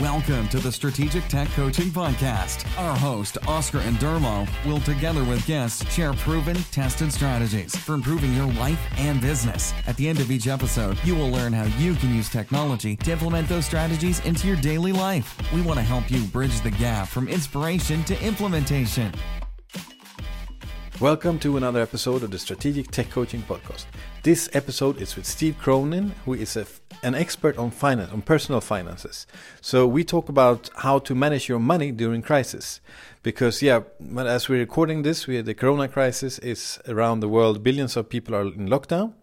[0.00, 2.66] Welcome to the Strategic Tech Coaching Podcast.
[2.78, 8.50] Our host, Oscar Andermo, will together with guests share proven, tested strategies for improving your
[8.54, 9.74] life and business.
[9.86, 13.12] At the end of each episode, you will learn how you can use technology to
[13.12, 15.36] implement those strategies into your daily life.
[15.52, 19.12] We want to help you bridge the gap from inspiration to implementation.
[21.00, 23.86] Welcome to another episode of the Strategic Tech Coaching Podcast.
[24.22, 26.64] This episode is with Steve Cronin, who is a,
[27.02, 29.26] an expert on finance, on personal finances.
[29.60, 32.80] So we talk about how to manage your money during crisis.
[33.24, 33.80] Because yeah,
[34.18, 37.64] as we're recording this, we the Corona crisis is around the world.
[37.64, 39.14] Billions of people are in lockdown,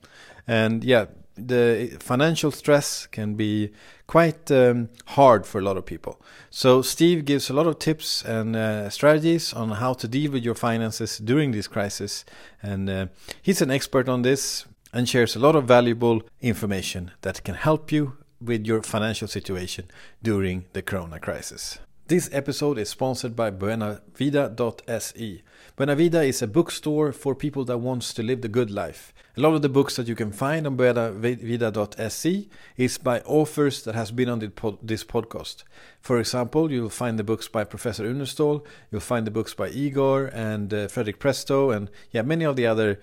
[0.48, 1.06] and yeah,
[1.48, 3.72] the financial stress can be
[4.08, 6.22] quite um, hard for a lot of people.
[6.50, 10.44] So Steve gives a lot of tips and uh, strategies on how to deal with
[10.44, 12.26] your finances during this crisis,
[12.62, 13.08] and uh,
[13.42, 17.92] he's an expert on this and shares a lot of valuable information that can help
[17.92, 19.86] you with your financial situation
[20.24, 21.80] during the corona crisis.
[22.08, 25.44] This episode is sponsored by buenavida.se.
[25.78, 29.14] Buenavida is a bookstore for people that wants to live the good life.
[29.40, 33.96] A lot of the books that you can find on buenavida.se is by authors that
[33.96, 34.40] has been on
[34.84, 35.64] this podcast.
[36.02, 40.26] For example, you'll find the books by Professor Uneståhl, you'll find the books by Igor
[40.34, 43.00] and uh, Frederick Presto and yeah, many of the other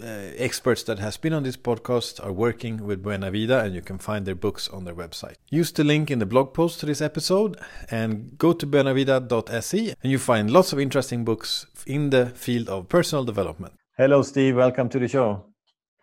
[0.00, 0.06] uh,
[0.38, 3.98] experts that has been on this podcast are working with Buena Vida and you can
[3.98, 5.34] find their books on their website.
[5.50, 10.10] Use the link in the blog post to this episode and go to buenavida.se and
[10.10, 13.74] you find lots of interesting books in the field of personal development.
[13.98, 15.53] Hello Steve, welcome to the show.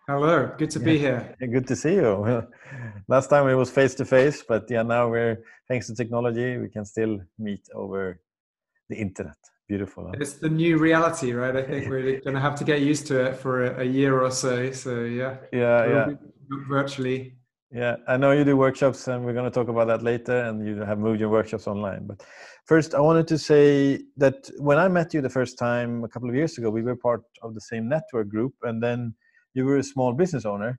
[0.08, 1.34] Hello, good to be here.
[1.38, 2.46] Good to see you.
[3.08, 6.68] Last time it was face to face, but yeah, now we're thanks to technology, we
[6.68, 8.20] can still meet over
[8.88, 9.36] the internet
[9.72, 10.04] beautiful.
[10.06, 10.12] Huh?
[10.20, 11.56] It's the new reality, right?
[11.56, 14.20] I think we're going to have to get used to it for a, a year
[14.20, 14.70] or so.
[14.72, 16.06] So yeah, yeah, yeah.
[16.68, 17.36] Virtually.
[17.70, 20.36] Yeah, I know you do workshops, and we're going to talk about that later.
[20.46, 22.06] And you have moved your workshops online.
[22.06, 22.22] But
[22.66, 23.64] first, I wanted to say
[24.18, 26.96] that when I met you the first time a couple of years ago, we were
[26.96, 29.14] part of the same network group, and then
[29.54, 30.78] you were a small business owner.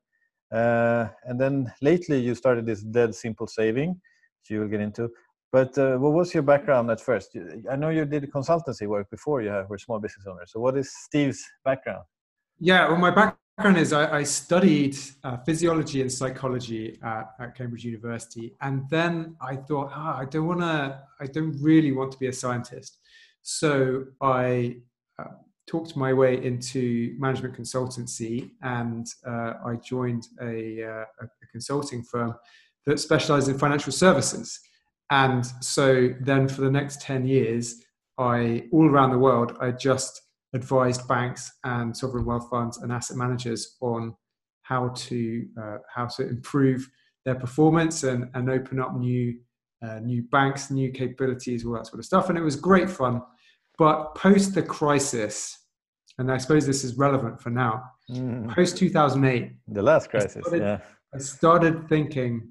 [0.52, 5.10] Uh, and then lately, you started this Dead Simple Saving, which you will get into.
[5.52, 7.38] But uh, what was your background at first?
[7.72, 10.46] I know you did consultancy work before you were small business owner.
[10.48, 12.06] So what is Steve's background?
[12.60, 17.86] Yeah, well, my background is I, I studied uh, physiology and psychology at, at, Cambridge
[17.86, 22.18] University, and then I thought, ah, I don't want to, I don't really want to
[22.18, 22.98] be a scientist.
[23.44, 24.78] So I
[25.20, 25.26] uh,
[25.68, 32.36] talked my way into management consultancy, and uh, I joined a, uh, a consulting firm
[32.86, 34.60] that specialized in financial services.
[35.10, 37.82] And so then for the next 10 years,
[38.18, 40.22] I, all around the world, I just
[40.54, 44.16] advised banks and sovereign wealth funds and asset managers on
[44.62, 46.90] how to, uh, how to improve
[47.26, 49.38] their performance and, and open up new,
[49.82, 52.30] uh, new banks, new capabilities, all that sort of stuff.
[52.30, 53.22] And it was great fun.
[53.84, 55.60] But post the crisis,
[56.18, 58.50] and I suppose this is relevant for now, mm.
[58.56, 60.80] post 2008, the last crisis, I started, yeah.
[61.14, 62.48] I started thinking,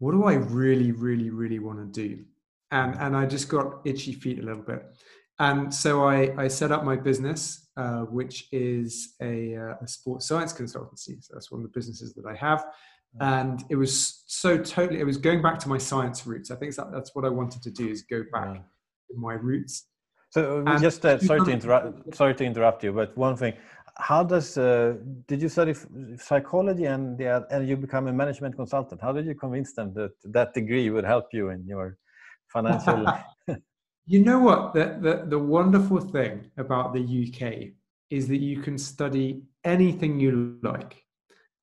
[0.00, 2.24] what do I really, really, really want to do?
[2.72, 4.82] And and I just got itchy feet a little bit.
[5.38, 10.26] And so I, I set up my business, uh, which is a, uh, a, sports
[10.26, 11.22] science consultancy.
[11.22, 12.64] So that's one of the businesses that I have.
[13.20, 16.50] And it was so totally, it was going back to my science roots.
[16.50, 18.62] I think that, that's what I wanted to do is go back
[19.14, 19.86] my roots.
[20.30, 22.14] So uh, just uh, sorry to interrupt.
[22.14, 23.54] Sorry to interrupt you, but one thing:
[23.98, 24.94] how does uh,
[25.26, 25.74] did you study
[26.18, 30.12] psychology and yeah, and you become a management consultant how did you convince them that
[30.24, 31.96] that degree would help you in your
[32.48, 33.06] financial
[34.06, 37.52] you know what the, the the wonderful thing about the uk
[38.10, 41.02] is that you can study anything you like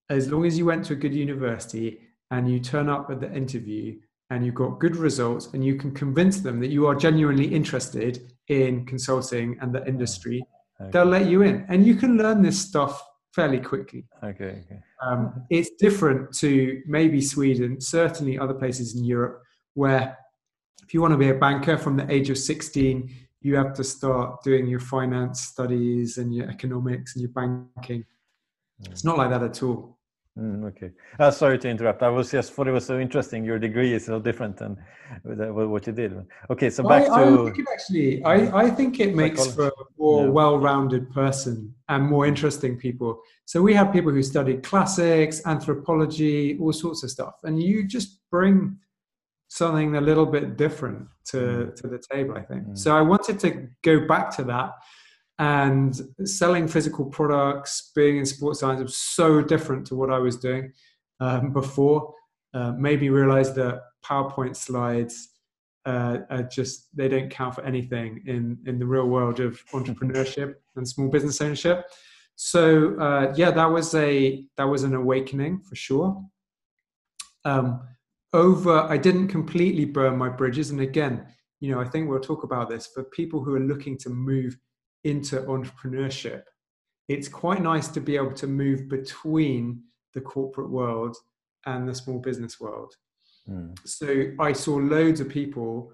[0.10, 2.00] as long as you went to a good university
[2.32, 3.96] and you turn up at the interview
[4.30, 8.34] and you've got good results and you can convince them that you are genuinely interested
[8.48, 10.46] in consulting and the industry
[10.82, 10.92] Okay.
[10.92, 13.02] They'll let you in, and you can learn this stuff
[13.34, 14.06] fairly quickly.
[14.24, 14.64] Okay.
[14.66, 14.80] okay.
[15.02, 20.18] Um, it's different to maybe Sweden, certainly other places in Europe, where
[20.84, 23.10] if you want to be a banker from the age of 16,
[23.42, 28.06] you have to start doing your finance studies and your economics and your banking.
[28.82, 28.92] Mm.
[28.92, 29.98] It's not like that at all.
[30.38, 30.90] Mm, okay.
[31.20, 32.02] Uh, sorry to interrupt.
[32.02, 33.46] I was just thought it was so interesting.
[33.46, 34.78] Your degree is so different than
[35.24, 36.26] what you did.
[36.50, 37.48] Okay, so back I, to.
[37.48, 40.32] I think actually, I, I think it makes for a more yeah.
[40.32, 43.22] well-rounded person and more interesting people.
[43.46, 48.20] So we have people who study classics, anthropology, all sorts of stuff, and you just
[48.32, 48.80] bring
[49.50, 51.76] something a little bit different to mm.
[51.76, 52.36] to the table.
[52.36, 52.64] I think.
[52.70, 52.78] Mm.
[52.78, 54.72] So I wanted to go back to that
[55.44, 60.38] and selling physical products, being in sports science was so different to what I was
[60.38, 60.72] doing
[61.20, 62.14] um, before.
[62.54, 65.16] Uh, made me realize that PowerPoint slides
[65.86, 70.56] uh, are just they don't count for anything in in the real world of entrepreneurship
[70.78, 71.88] and small business ownership.
[72.36, 76.24] So uh, yeah, that was a that was an awakening for sure.
[77.44, 77.82] Um,
[78.32, 81.26] over, I didn't completely burn my bridges, and again,
[81.60, 84.58] you know, I think we'll talk about this for people who are looking to move
[85.04, 86.44] into entrepreneurship.
[87.10, 89.84] It's quite nice to be able to move between
[90.14, 91.18] the corporate world
[91.66, 92.94] and the small business world.
[93.50, 93.78] Mm.
[93.86, 95.92] So I saw loads of people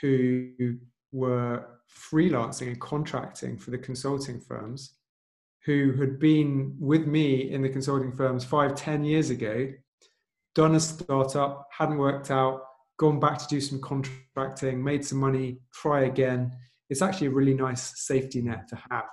[0.00, 0.78] who
[1.12, 1.64] were
[2.12, 4.94] freelancing and contracting for the consulting firms
[5.64, 9.72] who had been with me in the consulting firms five, ten years ago,
[10.54, 12.62] done a startup, hadn't worked out,
[12.98, 16.52] gone back to do some contracting, made some money, try again.
[16.90, 19.04] It's actually a really nice safety net to have.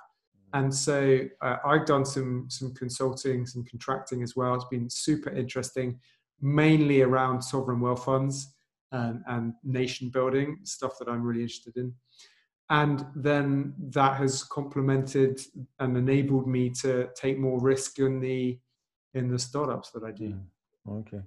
[0.53, 4.55] And so uh, I've done some some consulting, some contracting as well.
[4.55, 5.99] It's been super interesting,
[6.41, 8.55] mainly around sovereign wealth funds
[8.91, 11.93] and, and nation building stuff that I'm really interested in.
[12.69, 15.39] And then that has complemented
[15.79, 18.57] and enabled me to take more risk in the
[19.13, 20.35] in the startups that I do.
[20.87, 21.21] Mm, okay.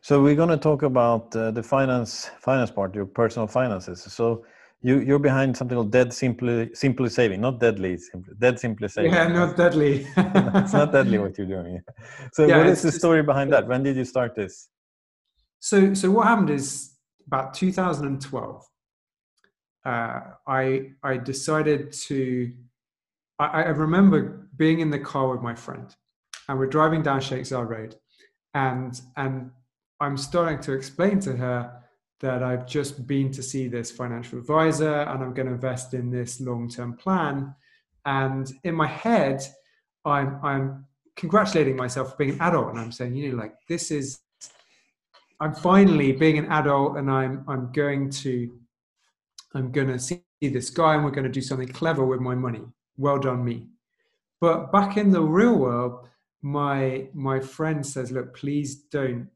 [0.00, 4.02] So we're going to talk about uh, the finance finance part, your personal finances.
[4.02, 4.44] So
[4.84, 9.12] you you're behind something called Dead Simply Simply Saving, not Deadly Simply Dead Simply Saving.
[9.12, 10.06] Yeah, not deadly.
[10.16, 11.82] it's not deadly what you're doing.
[12.34, 13.66] So yeah, what is the story behind that?
[13.66, 14.68] When did you start this?
[15.58, 16.96] So so what happened is
[17.26, 18.62] about 2012.
[19.86, 22.52] Uh, I I decided to.
[23.38, 25.94] I, I remember being in the car with my friend,
[26.46, 27.96] and we're driving down Zayed Road,
[28.52, 29.50] and and
[29.98, 31.83] I'm starting to explain to her
[32.20, 36.10] that I've just been to see this financial advisor and I'm going to invest in
[36.10, 37.54] this long term plan.
[38.06, 39.42] And in my head,
[40.04, 43.90] I'm, I'm congratulating myself for being an adult and I'm saying, you know, like this
[43.90, 44.20] is,
[45.40, 48.58] I'm finally being an adult and I'm, I'm going to,
[49.54, 52.34] I'm going to see this guy and we're going to do something clever with my
[52.34, 52.62] money.
[52.96, 53.68] Well done, me.
[54.40, 56.06] But back in the real world,
[56.42, 59.28] my my friend says, look, please don't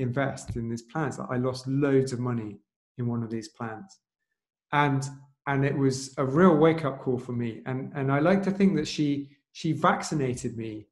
[0.00, 1.18] invest in these plans.
[1.18, 2.58] I lost loads of money
[2.98, 3.98] in one of these plans.
[4.72, 5.04] And
[5.46, 7.62] and it was a real wake up call for me.
[7.66, 10.86] And and I like to think that she she vaccinated me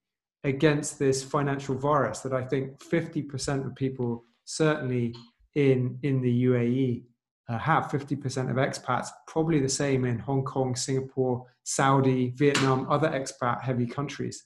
[0.45, 5.15] against this financial virus that I think 50% of people certainly
[5.55, 7.05] in in the UAE
[7.49, 13.09] uh, have 50% of expats probably the same in Hong Kong, Singapore, Saudi, Vietnam, other
[13.09, 14.45] expat heavy countries.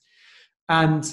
[0.69, 1.13] And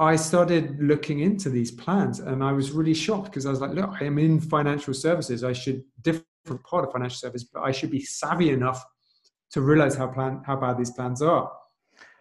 [0.00, 3.72] I started looking into these plans and I was really shocked because I was like,
[3.72, 5.44] look, I am in financial services.
[5.44, 8.84] I should different part of financial service, but I should be savvy enough
[9.52, 11.50] to realize how plan how bad these plans are.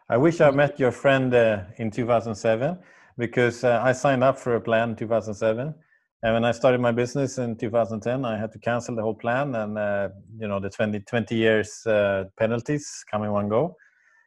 [0.07, 2.77] I wish I met your friend uh, in 2007
[3.17, 5.73] because uh, I signed up for a plan in 2007.
[6.21, 9.55] And when I started my business in 2010, I had to cancel the whole plan
[9.55, 13.75] and, uh, you know, the 20, 20 years uh, penalties come in one go.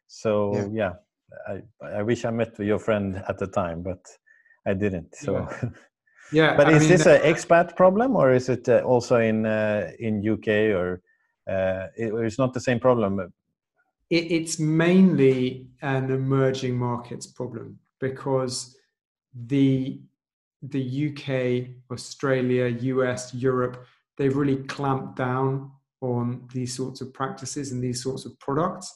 [0.07, 0.69] So, yeah.
[0.73, 0.93] yeah
[1.49, 4.05] I, I wish I met your friend at the time, but
[4.67, 5.15] I didn't.
[5.15, 5.69] So, yeah.
[6.33, 9.47] yeah but I is mean, this an expat problem, or is it uh, also in
[9.47, 11.03] uh, in UK, or
[11.49, 13.33] uh, it, it's not the same problem?
[14.11, 18.77] It, it's mainly an emerging markets problem because
[19.35, 20.01] the
[20.63, 23.85] the UK, Australia, US, Europe,
[24.17, 28.95] they've really clamped down on these sorts of practices and these sorts of products,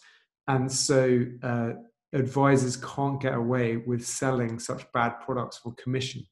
[0.48, 1.72] and so uh,
[2.12, 6.26] advisors can't get away with selling such bad products for commission.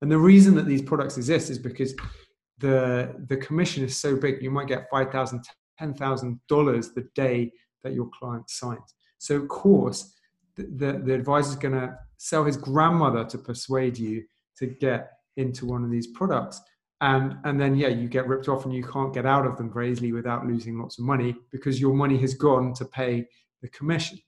[0.00, 1.94] And the reason that these products exist is because
[2.58, 4.42] the the commission is so big.
[4.42, 5.44] You might get five thousand,
[5.78, 8.94] ten thousand dollars the day that your client signs.
[9.18, 10.14] So of course,
[10.56, 14.24] the the, the advisor is going to sell his grandmother to persuade you
[14.58, 16.60] to get into one of these products.
[17.00, 19.70] And, and then yeah you get ripped off and you can't get out of them
[19.70, 23.26] very easily without losing lots of money because your money has gone to pay
[23.62, 24.18] the commission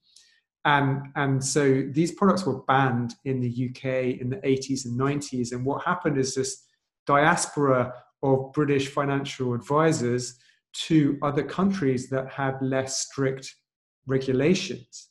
[0.66, 5.52] and and so these products were banned in the UK in the 80s and 90s
[5.52, 6.64] and what happened is this
[7.06, 10.38] diaspora of British financial advisors
[10.72, 13.54] to other countries that had less strict
[14.06, 15.08] regulations.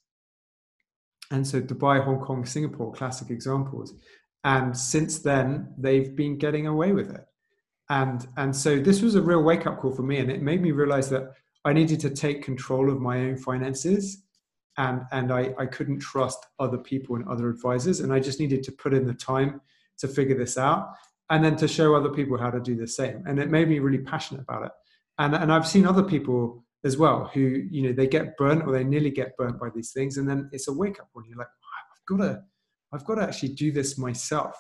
[1.32, 3.94] And so Dubai Hong Kong Singapore classic examples.
[4.44, 7.26] And since then they've been getting away with it.
[7.90, 10.18] And and so this was a real wake up call for me.
[10.18, 11.34] And it made me realize that
[11.64, 14.25] I needed to take control of my own finances
[14.78, 18.64] and and I, I couldn't trust other people and other advisors and i just needed
[18.64, 19.62] to put in the time
[19.98, 20.90] to figure this out
[21.30, 23.24] and then to show other people how to do the same.
[23.26, 24.72] And it made me really passionate about it.
[25.18, 28.74] And and i've seen other people as well who you know they get burnt or
[28.74, 31.38] they nearly get burnt by these things and then it's a wake up when you're
[31.38, 32.42] like i've got to
[32.92, 34.56] i've got to actually do this myself.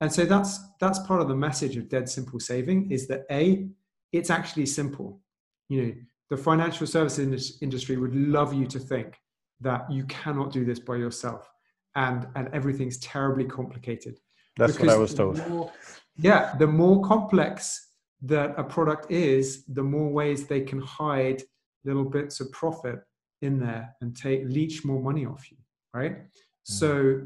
[0.00, 3.66] And so that's that's part of the message of dead simple saving is that a
[4.12, 5.20] it's actually simple.
[5.68, 5.92] You know
[6.30, 9.16] the financial services industry would love you to think
[9.60, 11.50] that you cannot do this by yourself
[11.94, 14.18] and and everything's terribly complicated.
[14.56, 15.48] That's because what i was told.
[15.48, 15.72] more,
[16.18, 17.90] yeah the more complex
[18.22, 21.42] that a product is the more ways they can hide
[21.84, 23.00] little bits of profit
[23.42, 25.58] in there and take leech more money off you
[25.92, 26.16] right?
[26.18, 26.28] Mm.
[26.64, 27.20] so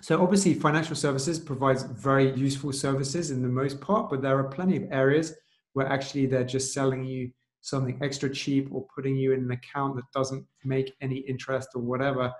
[0.00, 4.44] so obviously financial services provides very useful services in the most part but there are
[4.44, 5.34] plenty of areas
[5.74, 7.30] where actually they're just selling you
[7.66, 11.82] something extra cheap or putting you in an account that doesn't make any interest or
[11.82, 12.32] whatever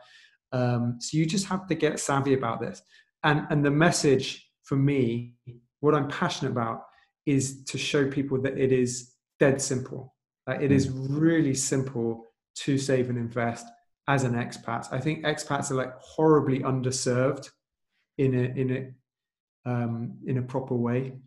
[0.52, 2.82] um, so you just have to get savvy about this
[3.24, 5.34] and and the message for me
[5.80, 6.82] what i'm passionate about
[7.26, 10.14] is to show people that it is dead simple
[10.46, 11.18] like it is hmm.
[11.18, 13.66] really simple to save and invest
[14.08, 14.88] as an expat.
[14.92, 17.50] I think expats are like horribly underserved
[18.18, 21.18] in a in a um, in a proper way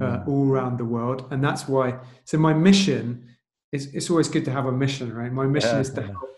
[0.00, 1.98] uh, all around the world, and that's why.
[2.24, 3.26] So my mission
[3.72, 5.32] is it's always good to have a mission, right?
[5.32, 6.06] My mission yeah, is to yeah.
[6.08, 6.30] help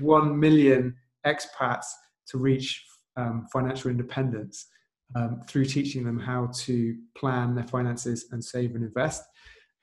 [0.00, 0.94] one million
[1.26, 1.86] expats
[2.28, 2.84] to reach
[3.16, 4.66] um, financial independence
[5.14, 9.22] um, through teaching them how to plan their finances and save and invest.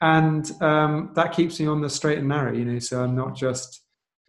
[0.02, 2.80] And um, that keeps me on the straight and narrow, you know.
[2.80, 3.82] So I'm not just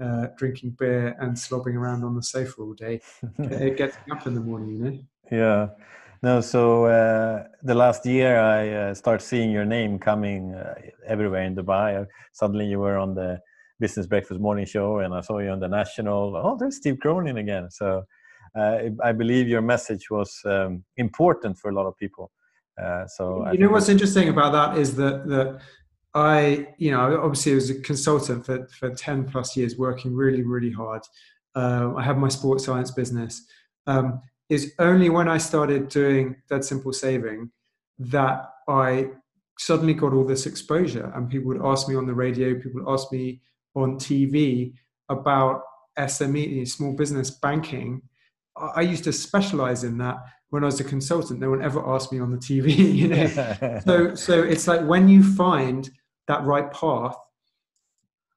[0.02, 3.00] uh, drinking beer and slobbing around on the sofa all day.
[3.38, 4.98] it gets me up in the morning, you know.
[5.30, 5.68] Yeah.
[6.22, 10.74] No, so uh, the last year I uh, start seeing your name coming uh,
[11.06, 12.06] everywhere in Dubai.
[12.32, 13.38] Suddenly you were on the
[13.78, 16.36] Business Breakfast Morning Show, and I saw you on the National.
[16.36, 17.70] Oh, there's Steve Cronin again.
[17.70, 18.04] So
[18.58, 22.30] uh, I believe your message was um, important for a lot of people.
[22.82, 25.60] Uh, so you know what's interesting about that is that that
[26.14, 30.42] I, you know, obviously I was a consultant for, for 10 plus years, working really,
[30.42, 31.02] really hard.
[31.54, 33.44] Uh, I have my sports science business.
[33.86, 37.50] Um, is only when I started doing Dead Simple Saving
[37.98, 39.08] that I
[39.58, 41.12] suddenly got all this exposure.
[41.14, 43.40] And people would ask me on the radio, people would ask me
[43.74, 44.74] on TV
[45.08, 45.62] about
[45.98, 48.02] SME, small business banking.
[48.56, 50.16] I used to specialize in that
[50.50, 51.40] when I was a consultant.
[51.40, 53.80] No one ever asked me on the TV, you know.
[53.84, 55.90] so, so it's like when you find
[56.28, 57.16] that right path,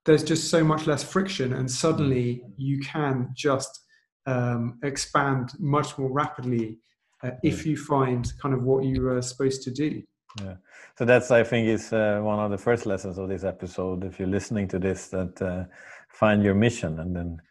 [0.06, 2.52] there's just so much less friction, and suddenly hmm.
[2.58, 3.82] you can just
[4.30, 6.78] um, expand much more rapidly
[7.24, 10.02] uh, if you find kind of what you are supposed to do.
[10.42, 10.56] Yeah.
[10.98, 14.04] So that's, I think, is uh, one of the first lessons of this episode.
[14.04, 15.64] If you're listening to this, that uh,
[16.10, 17.42] find your mission, and then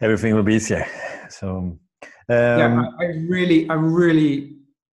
[0.00, 0.86] everything will be easier.
[1.30, 1.80] So, um,
[2.28, 4.56] yeah, I, I really, I'm really,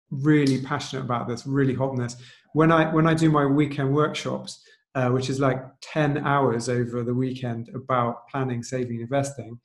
[0.10, 1.46] really passionate about this.
[1.46, 2.18] Really hot on this
[2.56, 4.64] when I when I do my weekend workshops,
[4.96, 9.60] uh, which is like ten hours over the weekend about planning, saving, investing,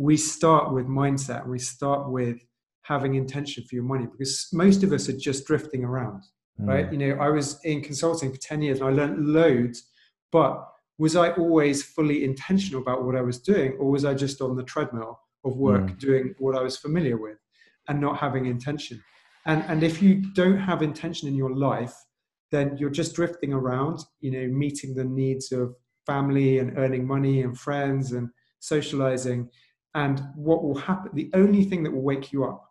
[0.00, 1.46] we start with mindset.
[1.46, 2.38] We start with
[2.84, 6.22] having intention for your money because most of us are just drifting around,
[6.58, 6.66] mm.
[6.66, 6.90] right?
[6.90, 9.86] You know, I was in consulting for ten years and I learned loads,
[10.32, 10.66] but
[10.96, 14.56] was I always fully intentional about what I was doing, or was I just on
[14.56, 15.98] the treadmill of work mm.
[15.98, 17.36] doing what I was familiar with
[17.88, 19.02] and not having intention?
[19.44, 21.94] And, and if you don't have intention in your life,
[22.50, 25.74] then you're just drifting around, you know, meeting the needs of
[26.06, 28.30] family and earning money and friends and
[28.60, 29.50] socializing.
[29.94, 32.70] And what will happen, the only thing that will wake you up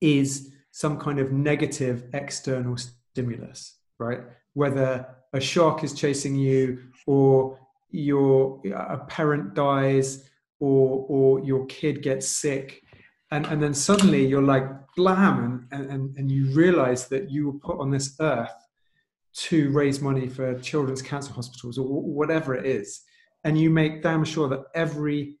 [0.00, 4.20] is some kind of negative external stimulus, right?
[4.54, 7.58] Whether a shark is chasing you or
[7.90, 10.28] your a parent dies
[10.60, 12.82] or or your kid gets sick
[13.30, 17.58] and and then suddenly you're like blam and, and and you realize that you were
[17.58, 18.54] put on this earth
[19.32, 23.02] to raise money for children's cancer hospitals or whatever it is
[23.44, 25.36] and you make damn sure that every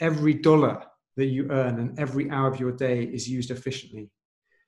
[0.00, 0.82] every dollar
[1.16, 4.10] that you earn and every hour of your day is used efficiently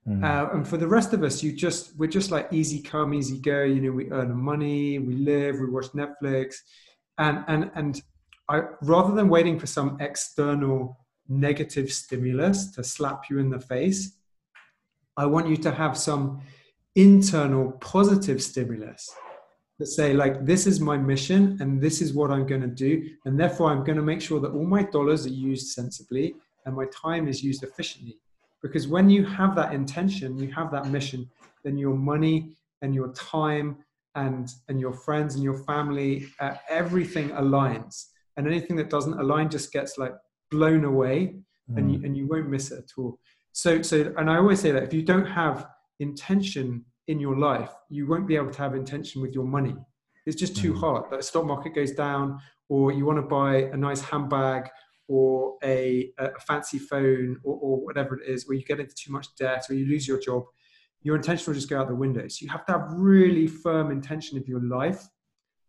[0.07, 0.23] mm.
[0.25, 3.39] uh, and for the rest of us you just we're just like easy come easy
[3.41, 6.57] go you know we earn money we live we watch netflix
[7.19, 8.03] and and and
[8.49, 10.97] i rather than waiting for some external
[11.29, 14.17] negative stimulus to slap you in the face.
[15.17, 16.43] I want you to have some
[16.95, 19.11] internal positive stimulus
[19.83, 23.11] that say, like, this is my mission and this is what I'm going to do.
[23.25, 26.77] And therefore, I'm going to make sure that all my dollars are used sensibly and
[26.77, 28.17] my time is used efficiently.
[28.62, 31.29] Because when you have that intention, you have that mission,
[31.65, 33.77] then your money and your time
[34.15, 38.07] and, and your friends and your family, uh, everything aligns.
[38.37, 40.15] And anything that doesn't align just gets like
[40.53, 41.35] blown away
[41.69, 41.77] mm.
[41.77, 43.19] and, you, and you won't miss it at all.
[43.51, 45.67] So, so, and I always say that if you don't have
[45.99, 49.75] intention in your life, you won't be able to have intention with your money.
[50.27, 50.81] It's just too mm.
[50.81, 51.05] hard.
[51.11, 54.69] The stock market goes down, or you want to buy a nice handbag,
[55.09, 59.13] or a, a fancy phone or, or whatever it is, where you get into too
[59.13, 60.45] much debt or you lose your job,
[61.03, 62.27] your intention will just go out the window.
[62.29, 65.05] So you have to have really firm intention of your life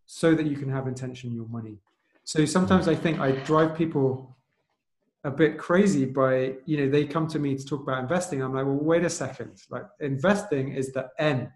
[0.05, 1.79] so that you can have intention in your money.
[2.23, 4.32] So sometimes I think I drive people
[5.23, 8.41] a bit crazy by, you know, they come to me to talk about investing.
[8.41, 9.61] I'm like, well, wait a second.
[9.69, 11.49] Like investing is the end,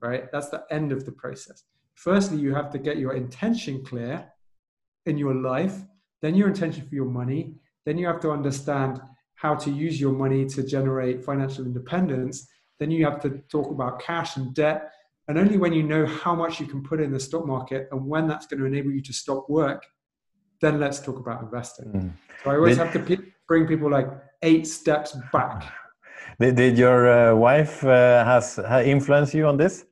[0.00, 0.30] right?
[0.30, 1.64] That's the end of the process.
[1.94, 4.24] Firstly, you have to get your intention clear
[5.06, 5.82] in your life,
[6.22, 7.54] then your intention for your money.
[7.84, 9.00] Then you have to understand
[9.34, 12.48] how to use your money to generate financial independence.
[12.78, 14.90] Then you have to talk about cash and debt.
[15.28, 18.06] And only when you know how much you can put in the stock market and
[18.06, 19.84] when that's going to enable you to stop work,
[20.64, 21.92] then let's talk about investing.
[21.92, 22.12] Mm.
[22.42, 24.08] So I always have to bring people like
[24.42, 25.64] eight steps back.
[26.40, 29.84] Did, did your uh, wife uh, has, has influenced you on this?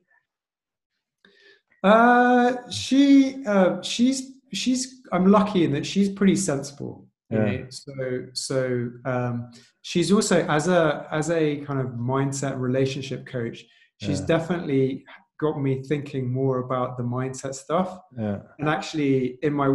[1.81, 7.07] Uh, she uh, she's she's I'm lucky in that she's pretty sensible.
[7.29, 7.45] Yeah.
[7.45, 7.65] Know?
[7.69, 9.51] So so um,
[9.83, 13.63] she's also as a as a kind of mindset relationship coach.
[14.01, 14.25] She's yeah.
[14.25, 15.05] definitely
[15.39, 17.99] got me thinking more about the mindset stuff.
[18.17, 18.39] Yeah.
[18.59, 19.67] And actually, in my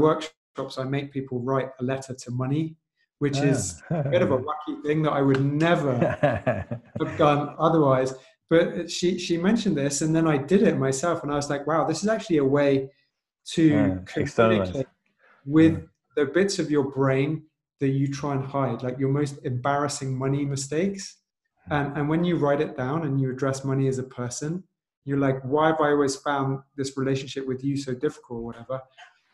[0.58, 2.76] workshops, I make people write a letter to money,
[3.18, 4.00] which is ah.
[4.00, 5.96] a bit of a wacky thing that I would never
[7.00, 8.14] have done otherwise.
[8.50, 11.66] But she she mentioned this and then i did it myself and i was like
[11.66, 12.88] wow this is actually a way
[13.52, 14.86] to yeah, communicate
[15.44, 15.84] with yeah.
[16.16, 17.42] the bits of your brain
[17.80, 21.18] that you try and hide like your most embarrassing money mistakes.
[21.66, 21.74] Hmm.
[21.74, 24.64] And, and when you write it down and you address money as a person
[25.04, 28.80] you're like why have i always found this relationship with you so difficult or whatever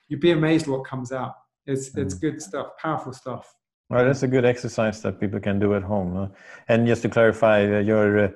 [0.09, 1.35] you'd be amazed what comes out
[1.67, 2.03] it's mm.
[2.03, 3.55] it's good stuff powerful stuff
[3.91, 6.29] well that's a good exercise that people can do at home huh?
[6.69, 8.29] and just to clarify uh, your uh,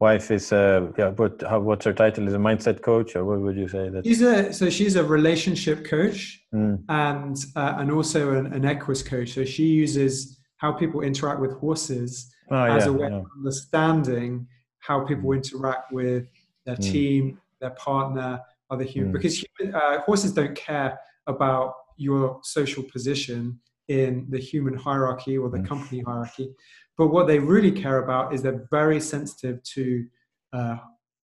[0.00, 3.40] wife is uh, yeah but how, what's her title is a mindset coach or what
[3.40, 6.78] would you say that she's a so she's a relationship coach mm.
[6.88, 11.52] and uh, and also an, an equus coach so she uses how people interact with
[11.58, 14.46] horses oh, as yeah, a way of understanding
[14.80, 15.36] how people mm.
[15.36, 16.26] interact with
[16.66, 16.92] their mm.
[16.92, 19.14] team their partner other human mm.
[19.14, 25.48] because human, uh, horses don't care about your social position in the human hierarchy or
[25.48, 25.66] the mm.
[25.66, 26.54] company hierarchy
[26.96, 30.06] but what they really care about is they're very sensitive to
[30.52, 30.76] uh,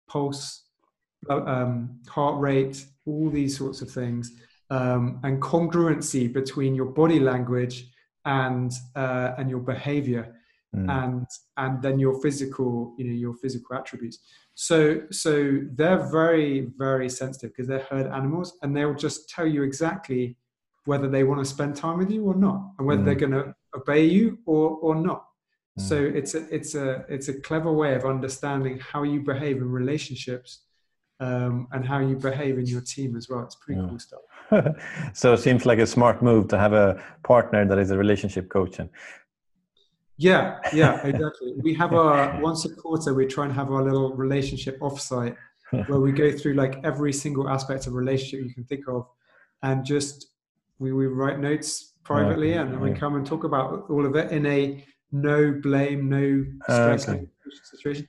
[0.09, 0.65] pulse,
[1.31, 4.33] um, heart rate, all these sorts of things,
[4.71, 7.91] um, and congruency between your body language
[8.25, 10.35] and uh, and your behavior,
[10.75, 11.05] mm.
[11.05, 14.19] and and then your physical, you know, your physical attributes.
[14.55, 19.63] So so they're very very sensitive because they're herd animals, and they'll just tell you
[19.63, 20.37] exactly
[20.85, 23.05] whether they want to spend time with you or not, and whether mm.
[23.05, 25.27] they're going to obey you or or not.
[25.79, 26.15] So mm.
[26.15, 30.65] it's a it's a it's a clever way of understanding how you behave in relationships
[31.23, 33.41] um, and how you behave in your team as well.
[33.41, 33.89] It's pretty yeah.
[33.89, 34.21] cool stuff.
[35.15, 38.49] so it seems like a smart move to have a partner that is a relationship
[38.49, 38.79] coach.
[38.81, 38.91] And
[40.23, 41.55] yeah, yeah, exactly.
[41.63, 45.37] we have our once a quarter we try and have our little relationship offsite
[45.87, 49.07] where we go through like every single aspect of relationship you can think of,
[49.63, 50.29] and just
[50.79, 54.15] we, we write notes privately yeah, and then we come and talk about all of
[54.17, 57.27] it in a no blame, no stress okay.
[57.65, 58.09] situation.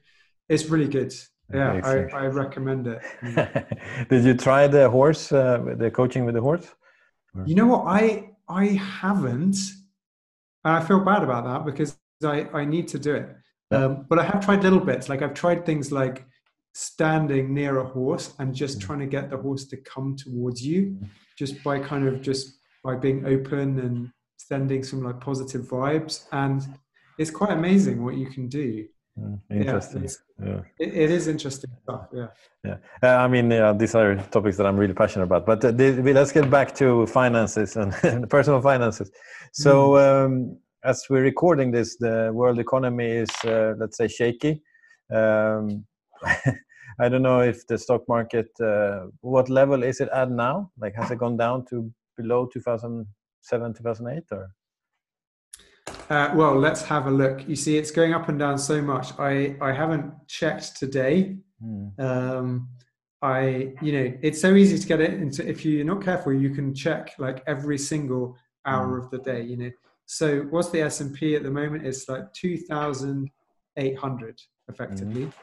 [0.49, 1.13] It's really good.
[1.53, 3.01] Yeah, I, I, recommend it.
[4.09, 6.67] Did you try the horse, uh, the coaching with the horse?
[7.45, 7.83] You know what?
[7.85, 8.65] I I
[9.01, 9.57] haven't,
[10.63, 13.29] and I feel bad about that because I I need to do it.
[13.71, 15.09] Um, but I have tried little bits.
[15.09, 16.25] Like I've tried things like
[16.73, 18.81] standing near a horse and just mm.
[18.81, 21.09] trying to get the horse to come towards you, mm.
[21.37, 26.67] just by kind of just by being open and sending some like positive vibes and
[27.17, 28.85] it's quite amazing what you can do.
[29.19, 30.03] Mm, interesting.
[30.03, 30.61] Yeah, yeah.
[30.79, 32.07] It, it is interesting stuff.
[32.11, 32.27] Yeah.
[32.63, 32.77] Yeah.
[33.01, 35.45] Uh, I mean, yeah, these are topics that I'm really passionate about.
[35.45, 39.11] But uh, let's get back to finances and personal finances.
[39.51, 44.61] So, um, as we're recording this, the world economy is, uh, let's say, shaky.
[45.11, 45.85] Um,
[46.99, 50.71] I don't know if the stock market, uh, what level is it at now?
[50.77, 54.51] Like, has it gone down to below 2007, 2008, or?
[56.09, 57.47] Uh, well, let's have a look.
[57.47, 59.17] You see, it's going up and down so much.
[59.19, 61.37] I I haven't checked today.
[61.63, 61.99] Mm.
[61.99, 62.69] Um,
[63.21, 65.47] I you know it's so easy to get it into.
[65.47, 69.03] If you're not careful, you can check like every single hour mm.
[69.03, 69.41] of the day.
[69.41, 69.71] You know.
[70.13, 71.87] So what's the S and P at the moment?
[71.87, 73.31] It's like two thousand
[73.77, 75.25] eight hundred effectively.
[75.25, 75.33] Mm.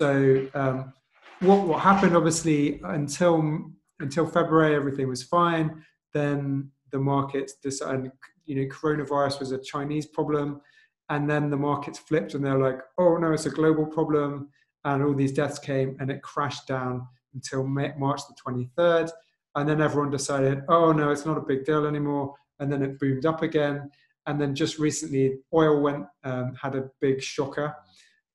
[0.00, 0.92] So um,
[1.38, 5.84] what what happened obviously until until February everything was fine.
[6.12, 8.10] Then the markets decided
[8.44, 10.60] you know coronavirus was a Chinese problem,
[11.08, 14.48] and then the markets flipped and they're like, oh no, it's a global problem,
[14.84, 19.12] and all these deaths came and it crashed down until March the 23rd,
[19.54, 22.98] and then everyone decided, oh no, it's not a big deal anymore, and then it
[22.98, 23.90] boomed up again.
[24.26, 27.74] And then just recently, oil went um, had a big shocker,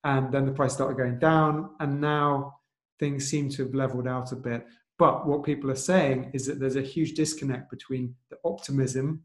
[0.03, 2.57] and then the price started going down, and now
[2.99, 4.65] things seem to have leveled out a bit.
[4.99, 9.23] But what people are saying is that there's a huge disconnect between the optimism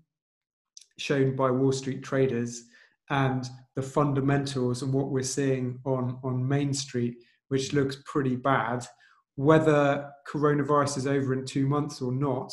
[0.98, 2.64] shown by Wall Street traders
[3.10, 7.16] and the fundamentals and what we're seeing on, on Main Street,
[7.48, 8.86] which looks pretty bad.
[9.36, 12.52] Whether coronavirus is over in two months or not,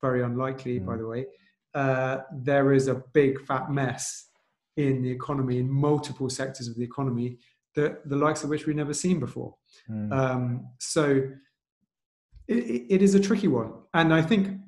[0.00, 0.86] very unlikely, mm.
[0.86, 1.26] by the way,
[1.74, 4.28] uh, there is a big fat mess
[4.76, 7.38] in the economy, in multiple sectors of the economy,
[7.74, 9.54] that the likes of which we've never seen before.
[9.90, 10.12] Mm.
[10.12, 11.22] Um, so
[12.48, 13.72] it, it is a tricky one.
[13.92, 14.60] And I think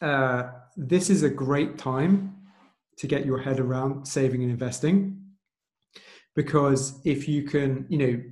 [0.00, 0.44] uh,
[0.76, 2.36] this is a great time
[2.98, 5.20] to get your head around saving and investing.
[6.34, 8.22] Because if you can, you know,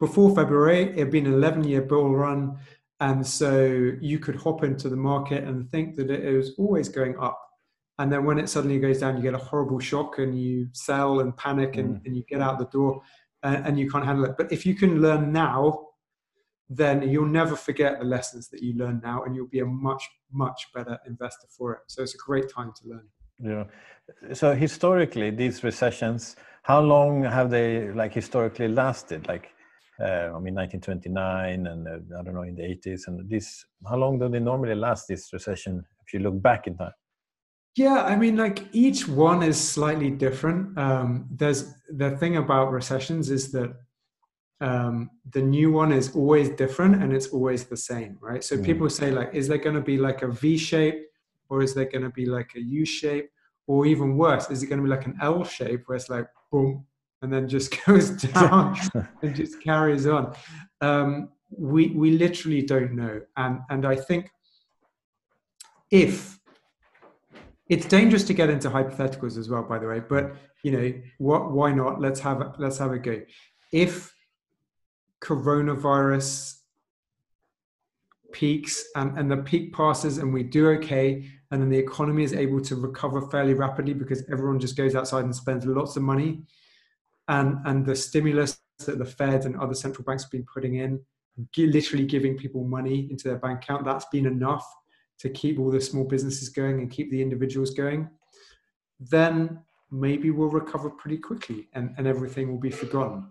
[0.00, 2.58] before February, it had been an 11 year bull run.
[3.02, 7.18] And so you could hop into the market and think that it was always going
[7.18, 7.38] up.
[7.98, 11.20] And then when it suddenly goes down, you get a horrible shock and you sell
[11.20, 12.06] and panic and, mm.
[12.06, 13.02] and you get out the door
[13.42, 14.36] and, and you can't handle it.
[14.38, 15.88] But if you can learn now
[16.74, 20.08] then you'll never forget the lessons that you learn now and you'll be a much
[20.32, 23.06] much better investor for it so it's a great time to learn
[23.38, 23.64] yeah
[24.32, 29.61] so historically these recessions how long have they like historically lasted like uh,
[30.00, 34.18] i mean 1929 and uh, i don't know in the 80s and this how long
[34.18, 36.92] do they normally last this recession if you look back in time
[37.76, 43.30] yeah i mean like each one is slightly different um, there's the thing about recessions
[43.30, 43.74] is that
[44.62, 48.44] um, the new one is always different and it's always the same, right?
[48.44, 48.64] So mm.
[48.64, 51.04] people say like, is there going to be like a V shape,
[51.48, 53.28] or is there going to be like a U shape,
[53.66, 56.26] or even worse, is it going to be like an L shape where it's like
[56.50, 56.86] boom
[57.22, 58.76] and then just goes down
[59.22, 60.34] and just carries on?
[60.80, 64.30] Um, we we literally don't know, and and I think
[65.90, 66.38] if
[67.68, 71.52] it's dangerous to get into hypotheticals as well, by the way, but you know what?
[71.52, 72.00] Why not?
[72.00, 73.20] Let's have let's have a go.
[73.72, 74.14] If
[75.22, 76.58] coronavirus
[78.32, 82.32] peaks and, and the peak passes and we do okay and then the economy is
[82.32, 86.42] able to recover fairly rapidly because everyone just goes outside and spends lots of money
[87.28, 91.00] and and the stimulus that the fed and other central banks have been putting in
[91.56, 94.66] literally giving people money into their bank account that's been enough
[95.18, 98.08] to keep all the small businesses going and keep the individuals going
[99.00, 103.26] then maybe we'll recover pretty quickly and, and everything will be forgotten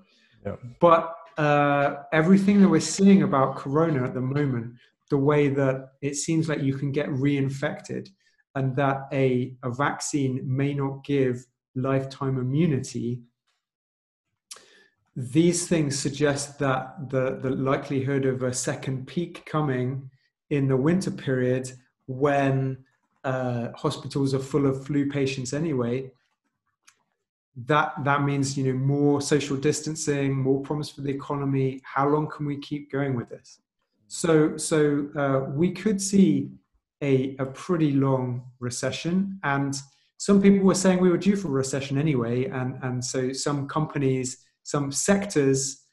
[0.45, 0.55] yeah.
[0.79, 4.73] but uh, everything that we're seeing about corona at the moment,
[5.09, 8.09] the way that it seems like you can get reinfected
[8.55, 13.21] and that a, a vaccine may not give lifetime immunity,
[15.15, 20.09] these things suggest that the, the likelihood of a second peak coming
[20.49, 21.71] in the winter period
[22.07, 22.77] when
[23.23, 26.09] uh, hospitals are full of flu patients anyway
[27.55, 31.81] that that means you know more social distancing more promise for the economy.
[31.83, 33.59] How long can we keep going with this?
[34.07, 36.49] So so uh, we could see
[37.01, 39.39] a, a pretty long recession.
[39.43, 39.75] And
[40.17, 42.45] some people were saying we were due for a recession anyway.
[42.45, 45.83] And and so some companies some sectors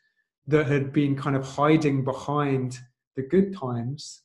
[0.47, 2.79] that had been kind of hiding behind
[3.17, 4.23] the good times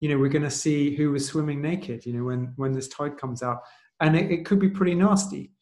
[0.00, 2.88] you know we're going to see who was swimming naked you know when when this
[2.88, 3.60] tide comes out
[4.00, 5.52] and it, it could be pretty nasty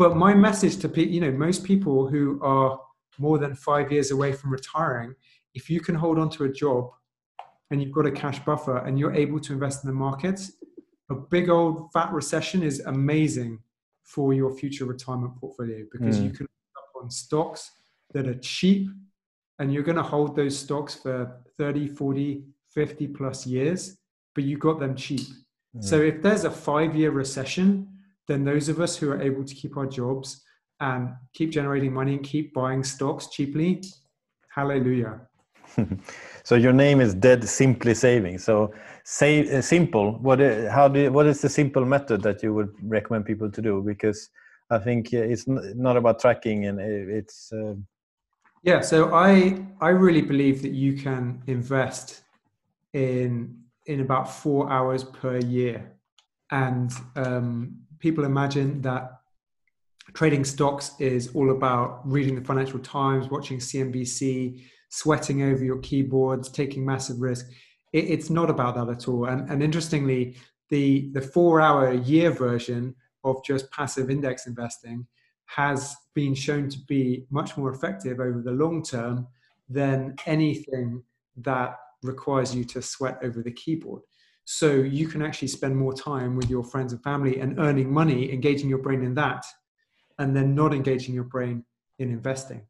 [0.00, 2.80] but my message to people, you know, most people who are
[3.18, 5.14] more than five years away from retiring,
[5.52, 6.88] if you can hold on to a job
[7.70, 10.52] and you've got a cash buffer and you're able to invest in the markets,
[11.10, 13.58] a big old fat recession is amazing
[14.02, 16.24] for your future retirement portfolio because mm.
[16.24, 16.46] you can
[16.78, 17.70] up on stocks
[18.12, 18.88] that are cheap
[19.58, 23.98] and you're going to hold those stocks for 30, 40, 50 plus years,
[24.34, 25.20] but you got them cheap.
[25.76, 25.84] Mm.
[25.84, 27.88] So if there's a five year recession,
[28.26, 30.42] then those of us who are able to keep our jobs
[30.80, 33.82] and keep generating money and keep buying stocks cheaply,
[34.48, 35.20] hallelujah.
[36.42, 38.38] so your name is Dead Simply Saving.
[38.38, 38.72] So
[39.04, 40.12] say uh, simple.
[40.18, 43.62] What uh, how do what is the simple method that you would recommend people to
[43.62, 43.82] do?
[43.82, 44.30] Because
[44.70, 47.52] I think it's not about tracking and it's.
[47.52, 47.74] Uh...
[48.62, 52.22] Yeah, so I I really believe that you can invest
[52.92, 55.92] in in about four hours per year,
[56.50, 59.20] and um, people imagine that
[60.12, 66.50] trading stocks is all about reading the Financial Times, watching CNBC, sweating over your keyboards,
[66.50, 67.48] taking massive risk.
[67.92, 69.26] It, it's not about that at all.
[69.26, 70.36] And, and interestingly,
[70.68, 72.94] the, the four hour year version
[73.24, 75.06] of just passive index investing
[75.56, 79.26] has been shown to be much more effective over the long term
[79.68, 81.02] than anything
[81.36, 84.02] that requires you to sweat over the keyboard.
[84.44, 88.32] So you can actually spend more time with your friends and family and earning money,
[88.32, 89.44] engaging your brain in that,
[90.18, 91.64] and then not engaging your brain
[91.98, 92.62] in investing.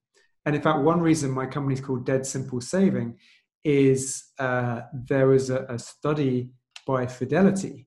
[0.46, 3.18] And in fact, one reason my company is called Dead Simple Saving
[3.62, 6.50] is uh, there was a, a study
[6.86, 7.86] by Fidelity,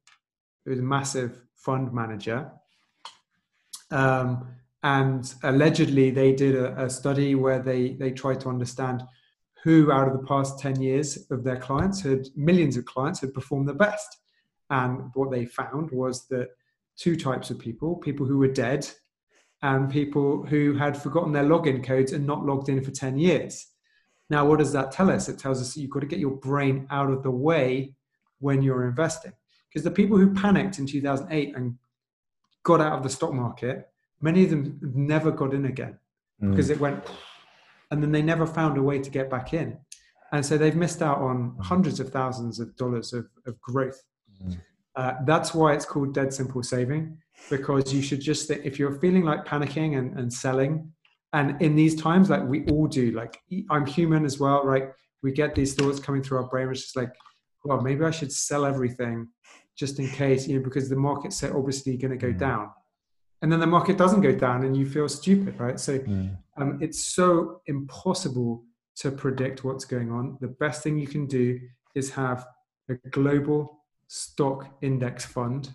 [0.66, 2.52] who is a massive fund manager.
[3.90, 4.48] Um,
[4.84, 9.02] and allegedly, they did a, a, study where they, they tried to understand
[9.64, 13.34] who out of the past 10 years of their clients had millions of clients had
[13.34, 14.18] performed the best.
[14.70, 16.50] And what they found was that
[16.98, 18.88] two types of people people who were dead
[19.62, 23.68] and people who had forgotten their login codes and not logged in for 10 years.
[24.30, 25.30] Now, what does that tell us?
[25.30, 27.94] It tells us that you've got to get your brain out of the way
[28.40, 29.32] when you're investing.
[29.70, 31.78] Because the people who panicked in 2008 and
[32.64, 33.90] got out of the stock market,
[34.24, 36.00] many of them never got in again
[36.42, 36.50] mm.
[36.52, 37.04] because it went,
[37.92, 39.78] and then they never found a way to get back in.
[40.32, 44.02] And so they've missed out on hundreds of thousands of dollars of, of growth.
[44.44, 44.58] Mm.
[44.96, 47.18] Uh, that's why it's called dead simple saving
[47.50, 50.92] because you should just if you're feeling like panicking and, and selling
[51.34, 53.40] and in these times like we all do like
[53.72, 54.90] i'm human as well right
[55.24, 57.12] we get these thoughts coming through our brain which is like
[57.66, 59.28] well maybe i should sell everything
[59.76, 62.38] just in case you know because the market's obviously going to go mm.
[62.38, 62.70] down
[63.44, 66.36] and then the market doesn't go down and you feel stupid right so mm.
[66.58, 68.64] um, it's so impossible
[68.96, 71.60] to predict what's going on the best thing you can do
[71.94, 72.48] is have
[72.90, 75.70] a global stock index fund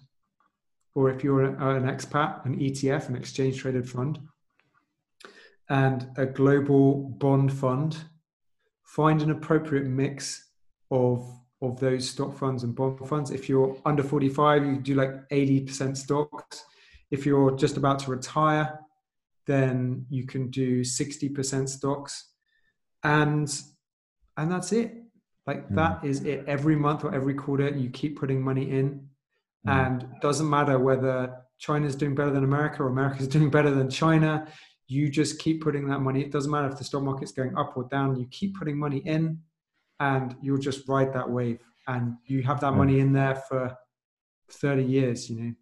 [0.98, 4.18] or if you're an expat, an ETF, an exchange traded fund,
[5.70, 7.96] and a global bond fund,
[8.82, 10.50] find an appropriate mix
[10.90, 11.24] of
[11.62, 13.30] of those stock funds and bond funds.
[13.30, 16.64] If you're under 45, you do like 80% stocks.
[17.10, 18.78] If you're just about to retire,
[19.46, 22.32] then you can do 60% stocks.
[23.02, 23.48] And
[24.36, 24.94] and that's it.
[25.46, 25.74] Like mm.
[25.76, 26.44] that is it.
[26.46, 29.08] Every month or every quarter, you keep putting money in
[29.66, 29.86] Mm.
[29.86, 34.46] And doesn't matter whether China's doing better than America or America's doing better than China.
[34.86, 36.22] You just keep putting that money.
[36.22, 38.16] It doesn't matter if the stock market's going up or down.
[38.18, 39.40] You keep putting money in,
[40.00, 41.60] and you'll just ride that wave.
[41.86, 42.78] And you have that mm.
[42.78, 43.76] money in there for
[44.50, 45.28] thirty years.
[45.28, 45.54] You know.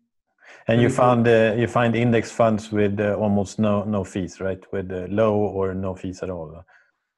[0.69, 4.63] And you found uh, you find index funds with uh, almost no no fees, right?
[4.73, 6.65] With uh, low or no fees at all.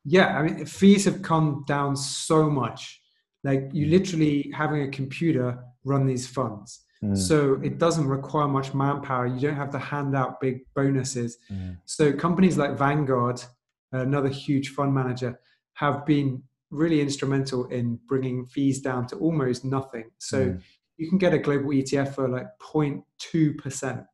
[0.04, 3.00] Yeah, I mean fees have come down so much.
[3.44, 3.90] Like you mm.
[3.90, 6.84] literally having a computer run these funds.
[7.02, 7.16] Mm.
[7.16, 9.26] So it doesn't require much manpower.
[9.26, 11.38] You don't have to hand out big bonuses.
[11.50, 11.78] Mm.
[11.84, 13.40] So companies like Vanguard,
[13.92, 15.38] another huge fund manager,
[15.74, 20.10] have been really instrumental in bringing fees down to almost nothing.
[20.18, 20.60] So mm.
[20.98, 24.06] You can get a global ETF for like 0.2%.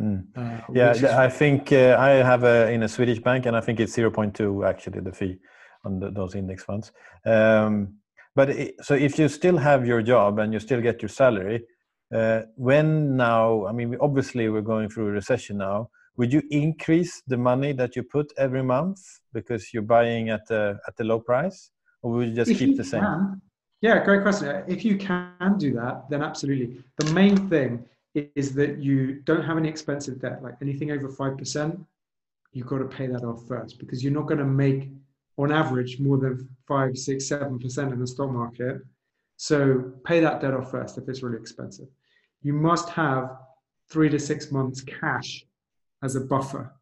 [0.00, 0.24] Mm.
[0.34, 1.04] Uh, yeah, is...
[1.04, 4.10] I think uh, I have a in a Swedish bank, and I think it's zero
[4.10, 5.38] point two actually the fee
[5.84, 6.92] on the, those index funds.
[7.26, 7.96] Um,
[8.34, 8.48] but
[8.80, 11.64] so if you still have your job and you still get your salary,
[12.14, 13.66] uh, when now?
[13.66, 15.90] I mean, obviously we're going through a recession now.
[16.16, 19.00] Would you increase the money that you put every month
[19.32, 21.70] because you're buying at the at the low price,
[22.02, 23.02] or would you just if keep you the same?
[23.02, 23.42] Can,
[23.80, 24.64] yeah, great question.
[24.68, 26.82] If you can do that, then absolutely.
[26.96, 31.38] The main thing is that you don't have any expensive debt, like anything over five
[31.38, 31.80] percent.
[32.52, 34.90] You've got to pay that off first because you're not going to make
[35.38, 38.82] on average more than five, six, seven percent in the stock market.
[39.36, 41.88] So pay that debt off first if it's really expensive.
[42.42, 43.36] You must have
[43.88, 45.46] three to six months cash
[46.02, 46.74] as a buffer.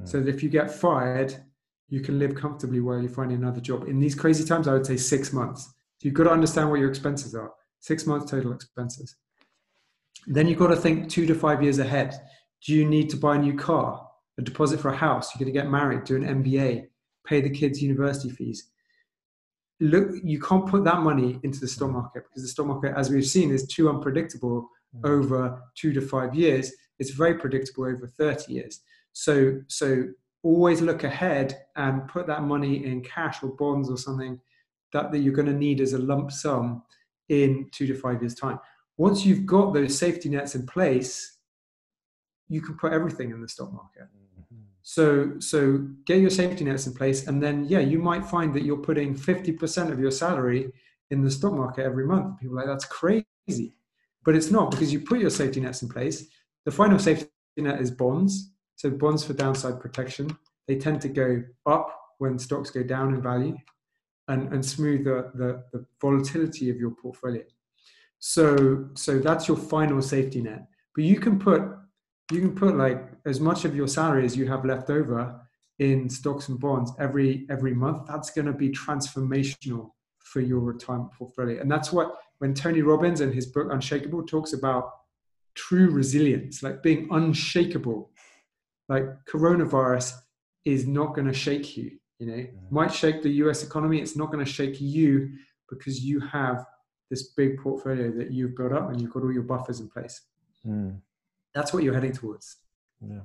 [0.00, 0.08] Mm.
[0.08, 1.36] So that if you get fired,
[1.88, 3.86] you can live comfortably while you find another job.
[3.86, 5.72] In these crazy times, I would say six months.
[6.02, 7.52] So you've got to understand what your expenses are.
[7.78, 9.14] Six months total expenses.
[10.26, 12.20] Then you've got to think two to five years ahead.
[12.66, 14.04] Do you need to buy a new car,
[14.36, 15.32] a deposit for a house?
[15.32, 16.88] You're going to get married, do an MBA,
[17.24, 18.68] pay the kids university fees.
[19.78, 23.08] Look, you can't put that money into the stock market because the stock market, as
[23.08, 25.08] we've seen, is too unpredictable mm.
[25.08, 26.72] over two to five years.
[26.98, 28.80] It's very predictable over 30 years.
[29.12, 30.08] So, so
[30.42, 34.40] always look ahead and put that money in cash or bonds or something
[34.92, 36.82] that, that you're going to need as a lump sum
[37.28, 38.58] in two to five years' time.
[38.96, 41.38] Once you've got those safety nets in place,
[42.48, 44.02] you can put everything in the stock market.
[44.02, 44.62] Mm-hmm.
[44.82, 48.64] So so get your safety nets in place, and then yeah, you might find that
[48.64, 50.72] you're putting 50% of your salary
[51.10, 52.40] in the stock market every month.
[52.40, 53.74] People are like that's crazy,
[54.24, 56.26] but it's not because you put your safety nets in place.
[56.64, 58.50] The final safety net is bonds.
[58.76, 60.36] So bonds for downside protection.
[60.66, 63.56] They tend to go up when stocks go down in value,
[64.32, 67.44] and and smooth the, the, the volatility of your portfolio.
[68.18, 70.66] So so that's your final safety net.
[70.94, 71.62] But you can put
[72.30, 75.40] you can put like as much of your salary as you have left over
[75.78, 81.12] in stocks and bonds every every month that's going to be transformational for your retirement
[81.12, 81.60] portfolio.
[81.60, 84.90] And that's what when Tony Robbins in his book Unshakable talks about
[85.54, 88.10] true resilience, like being unshakable.
[88.88, 90.14] Like coronavirus
[90.64, 91.98] is not going to shake you.
[92.22, 92.70] You know, mm.
[92.70, 93.64] might shake the U.S.
[93.64, 94.00] economy.
[94.00, 95.30] It's not going to shake you
[95.68, 96.64] because you have
[97.10, 100.20] this big portfolio that you've built up and you've got all your buffers in place.
[100.64, 101.00] Mm.
[101.52, 102.58] That's what you're heading towards.
[103.04, 103.22] Yeah.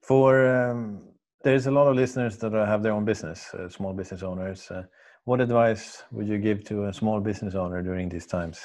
[0.00, 1.02] For um,
[1.42, 4.70] there's a lot of listeners that have their own business, uh, small business owners.
[4.70, 4.84] Uh,
[5.24, 8.60] what advice would you give to a small business owner during these times?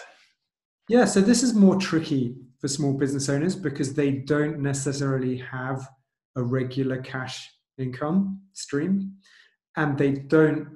[0.89, 5.81] Yeah, so this is more tricky for small business owners because they don't necessarily have
[6.35, 9.13] a regular cash income stream
[9.75, 10.67] and they don't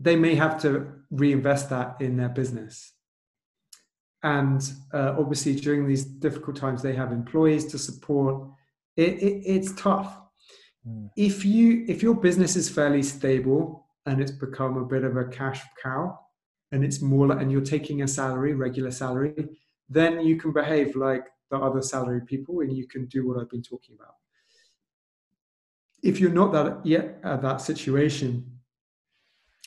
[0.00, 2.92] they may have to reinvest that in their business
[4.22, 8.48] and uh, obviously during these difficult times they have employees to support
[8.96, 10.18] it, it, it's tough
[10.86, 11.08] mm.
[11.16, 15.24] if you if your business is fairly stable and it's become a bit of a
[15.24, 16.18] cash cow
[16.74, 19.48] and it's more like, and you're taking a salary, regular salary,
[19.88, 23.48] then you can behave like the other salary people and you can do what I've
[23.48, 24.14] been talking about.
[26.04, 28.60] If you're not that yet at that situation,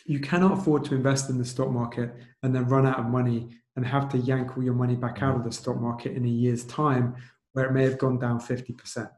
[0.06, 3.50] you cannot afford to invest in the stock market and then run out of money
[3.76, 6.30] and have to yank all your money back out of the stock market in a
[6.30, 7.16] year's time
[7.54, 9.10] where it may have gone down 50%.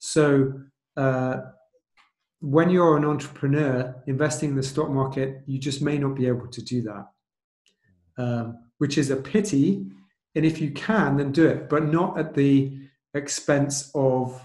[0.00, 0.52] So
[0.96, 1.36] uh,
[2.40, 6.48] when you're an entrepreneur investing in the stock market, you just may not be able
[6.48, 7.06] to do that,
[8.18, 9.86] um, which is a pity.
[10.34, 12.80] And if you can, then do it, but not at the
[13.14, 14.44] expense of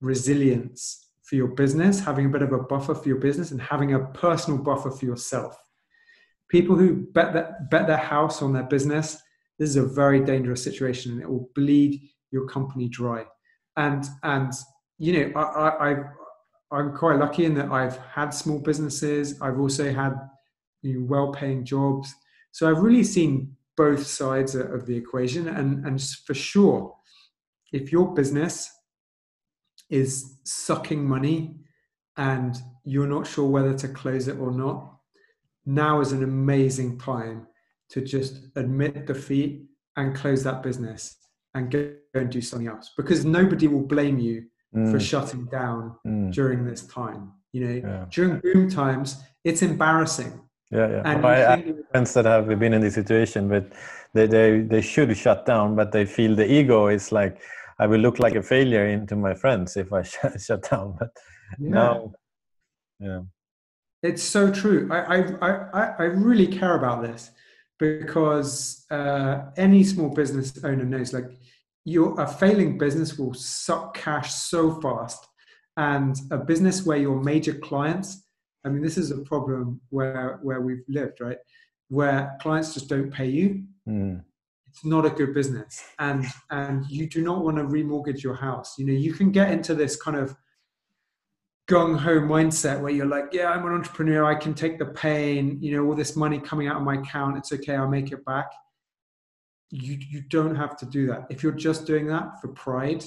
[0.00, 3.94] resilience for your business, having a bit of a buffer for your business, and having
[3.94, 5.56] a personal buffer for yourself.
[6.48, 9.16] People who bet, that, bet their house on their business,
[9.56, 11.12] this is a very dangerous situation.
[11.12, 12.00] And it will bleed
[12.32, 13.26] your company dry.
[13.76, 14.52] And and
[14.98, 15.96] you know, I, I,
[16.72, 19.40] I'm quite lucky in that I've had small businesses.
[19.40, 20.14] I've also had
[20.82, 22.12] you know, well-paying jobs.
[22.50, 25.46] So I've really seen both sides of the equation.
[25.46, 26.92] And, and for sure,
[27.72, 28.68] if your business
[29.90, 31.56] is sucking money
[32.16, 34.96] and you're not sure whether to close it or not,
[35.66, 37.46] now is an amazing time
[37.90, 39.62] to just admit defeat
[39.96, 41.16] and close that business
[41.54, 44.90] and go and do something else because nobody will blame you mm.
[44.90, 46.32] for shutting down mm.
[46.32, 47.32] during this time.
[47.52, 48.04] You know, yeah.
[48.10, 50.40] during boom times, it's embarrassing.
[50.70, 51.02] Yeah, yeah.
[51.04, 53.72] And I, I have friends that have been in this situation, but
[54.14, 57.40] they, they they should shut down, but they feel the ego is like
[57.80, 60.96] I will look like a failure into my friends if I shut, shut down.
[60.98, 61.10] But
[61.58, 61.70] yeah.
[61.70, 62.12] now,
[63.00, 63.20] yeah,
[64.02, 64.88] it's so true.
[64.92, 67.30] I I I I really care about this
[67.78, 71.30] because uh, any small business owner knows like
[71.84, 75.26] your a failing business will suck cash so fast
[75.76, 78.26] and a business where your major clients
[78.64, 81.38] i mean this is a problem where where we've lived right
[81.88, 84.22] where clients just don't pay you mm.
[84.70, 88.78] It's not a good business and and you do not want to remortgage your house
[88.78, 90.34] you know you can get into this kind of
[91.68, 95.76] gung-ho mindset where you're like yeah i'm an entrepreneur i can take the pain you
[95.76, 98.50] know all this money coming out of my account it's okay i'll make it back
[99.70, 101.26] you you don't have to do that.
[101.30, 103.04] If you're just doing that for pride,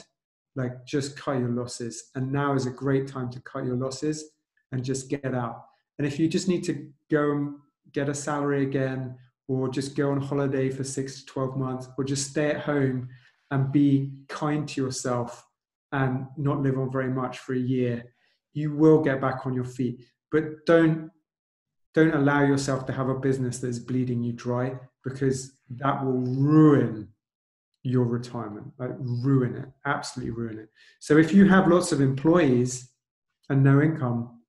[0.56, 2.12] like just cut your losses.
[2.16, 4.32] And now is a great time to cut your losses
[4.72, 5.66] and just get out.
[5.98, 7.56] And if you just need to go and
[7.92, 9.18] get a salary again,
[9.48, 13.10] or just go on holiday for six to 12 months, or just stay at home
[13.52, 15.46] and be kind to yourself
[15.92, 18.04] and not live on very much for a year,
[18.54, 20.04] you will get back on your feet.
[20.32, 21.12] But don't
[21.94, 27.08] don't allow yourself to have a business that's bleeding you dry because that will ruin
[27.84, 32.90] your retirement like ruin it absolutely ruin it so if you have lots of employees
[33.50, 34.40] and no income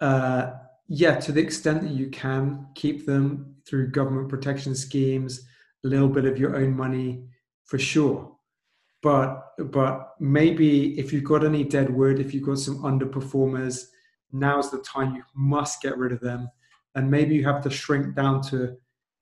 [0.00, 0.52] uh,
[0.86, 5.46] yeah to the extent that you can keep them through government protection schemes
[5.84, 7.24] a little bit of your own money
[7.64, 8.36] for sure
[9.02, 13.86] but but maybe if you've got any dead wood if you've got some underperformers
[14.32, 16.48] now's the time you must get rid of them
[16.94, 18.76] and maybe you have to shrink down to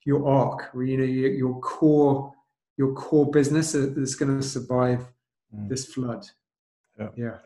[0.05, 2.33] your arc, you know, your, your core,
[2.77, 5.07] your core business is going to survive
[5.55, 5.69] mm.
[5.69, 6.25] this flood.
[6.99, 7.09] Yeah.
[7.15, 7.37] yeah.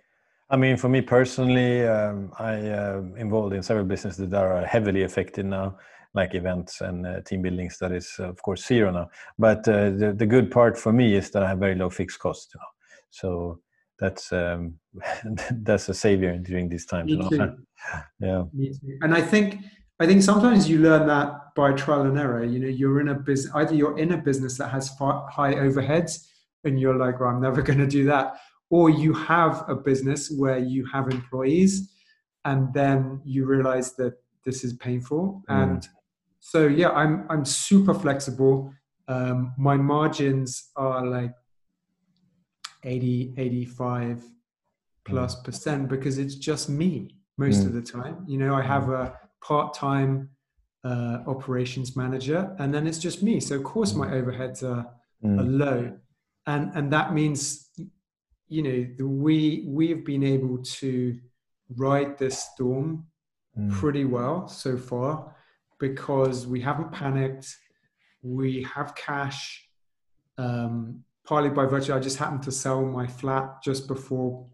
[0.50, 5.04] I mean, for me personally, um, I uh, involved in several businesses that are heavily
[5.04, 5.78] affected now,
[6.14, 7.78] like events and uh, team buildings.
[7.80, 9.10] That is, of course, zero now.
[9.38, 12.20] But uh, the the good part for me is that I have very low fixed
[12.20, 12.53] costs.
[12.53, 12.72] You know?
[13.10, 13.60] So
[13.99, 14.76] that's um,
[15.51, 17.12] that's a savior during these times.
[17.12, 17.55] You know?
[18.20, 18.43] yeah.
[19.01, 19.60] And I think
[19.99, 22.43] I think sometimes you learn that by trial and error.
[22.43, 26.28] You know, you're in a business, either you're in a business that has high overheads
[26.64, 28.38] and you're like, well, I'm never going to do that.
[28.70, 31.89] Or you have a business where you have employees
[32.45, 34.14] and then you realize that
[34.45, 35.41] this is painful.
[35.49, 35.64] Mm.
[35.64, 35.88] And
[36.40, 38.74] so yeah, I'm I'm super flexible.
[39.08, 41.34] Um, my margins are like
[42.84, 44.24] 80, 85
[45.06, 45.44] plus mm.
[45.44, 47.68] percent because it's just me most mm.
[47.68, 48.24] of the time.
[48.28, 49.06] You know, I have mm.
[49.06, 50.30] a part-time
[50.84, 53.40] uh, operations manager, and then it's just me.
[53.40, 54.22] So of course my mm.
[54.22, 54.86] overheads are,
[55.24, 55.40] mm.
[55.40, 55.98] are low,
[56.46, 57.70] and and that means,
[58.48, 61.18] you know, the, we we have been able to
[61.76, 63.06] ride this storm
[63.72, 65.36] pretty well so far
[65.80, 67.55] because we haven't panicked.
[68.21, 69.67] We have cash.
[70.38, 74.45] Um, partly by virtue, I just happened to sell my flat just before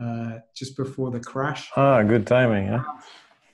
[0.00, 1.70] uh, just before the crash.
[1.76, 2.82] Ah, good timing, yeah.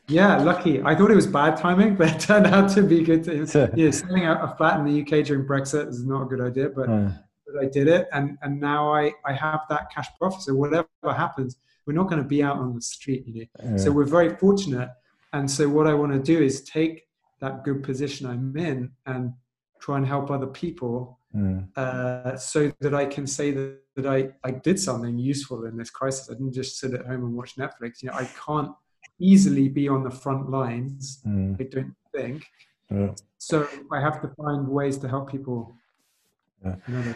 [0.08, 0.82] Yeah, lucky.
[0.82, 3.26] I thought it was bad timing, but it turned out to be good.
[3.76, 6.88] yeah, selling a flat in the UK during Brexit is not a good idea, but,
[6.88, 7.10] uh.
[7.46, 10.42] but I did it, and and now I I have that cash profit.
[10.42, 11.56] So whatever happens,
[11.86, 13.76] we're not going to be out on the street, you know.
[13.76, 14.88] So we're very fortunate,
[15.32, 17.06] and so what I want to do is take
[17.40, 19.32] that good position I'm in and
[19.80, 21.66] try and help other people mm.
[21.76, 25.90] uh, so that I can say that, that I, I did something useful in this
[25.90, 26.28] crisis.
[26.30, 28.02] I didn't just sit at home and watch Netflix.
[28.02, 28.72] You know, I can't
[29.18, 31.58] easily be on the front lines, mm.
[31.60, 32.46] I don't think.
[32.90, 33.12] Yeah.
[33.38, 35.74] So I have to find ways to help people.
[36.64, 37.14] Yeah.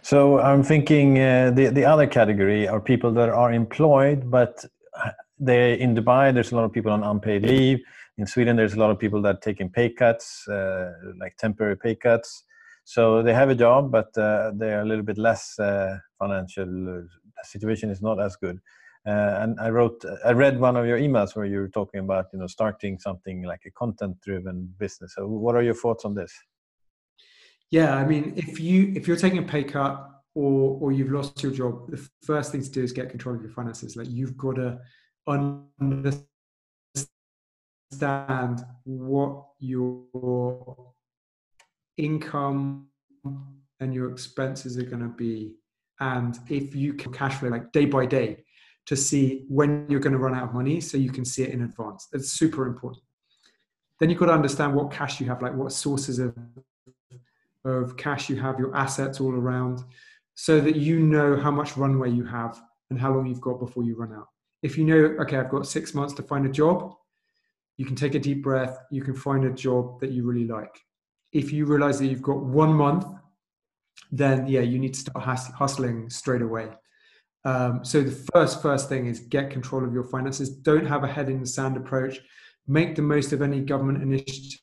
[0.00, 4.64] So I'm thinking uh, the the other category are people that are employed, but
[5.42, 6.32] they in Dubai.
[6.32, 7.80] There's a lot of people on unpaid leave.
[8.18, 11.94] In Sweden, there's a lot of people that taking pay cuts, uh, like temporary pay
[11.94, 12.44] cuts.
[12.84, 16.66] So they have a job, but uh, they are a little bit less uh, financial.
[16.66, 18.58] The uh, situation is not as good.
[19.06, 22.26] Uh, and I wrote, I read one of your emails where you were talking about,
[22.32, 25.14] you know, starting something like a content-driven business.
[25.16, 26.32] So, what are your thoughts on this?
[27.70, 31.42] Yeah, I mean, if you if you're taking a pay cut or or you've lost
[31.42, 33.96] your job, the first thing to do is get control of your finances.
[33.96, 34.78] Like you've got to
[35.26, 36.26] understand
[38.84, 40.92] what your
[41.96, 42.88] income
[43.80, 45.54] and your expenses are going to be.
[46.00, 48.44] And if you can cash flow like day by day
[48.86, 51.50] to see when you're going to run out of money so you can see it
[51.50, 52.08] in advance.
[52.12, 53.04] That's super important.
[54.00, 56.36] Then you've got to understand what cash you have like what sources of
[57.64, 59.84] of cash you have your assets all around
[60.34, 62.60] so that you know how much runway you have
[62.90, 64.26] and how long you've got before you run out
[64.62, 66.94] if you know okay i've got six months to find a job
[67.76, 70.80] you can take a deep breath you can find a job that you really like
[71.32, 73.06] if you realize that you've got one month,
[74.10, 76.68] then yeah, you need to start hustling straight away.
[77.44, 80.50] Um, so the first first thing is get control of your finances.
[80.50, 82.20] Don't have a head in the sand approach.
[82.68, 84.60] Make the most of any government initiatives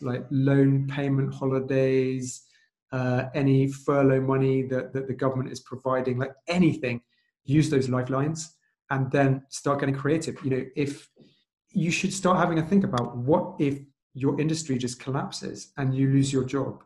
[0.00, 2.42] like loan payment holidays,
[2.92, 7.00] uh, any furlough money that, that the government is providing, like anything.
[7.44, 8.56] Use those lifelines
[8.90, 10.36] and then start getting creative.
[10.44, 11.08] You know, if
[11.70, 13.78] you should start having a think about what if
[14.14, 16.82] your industry just collapses and you lose your job?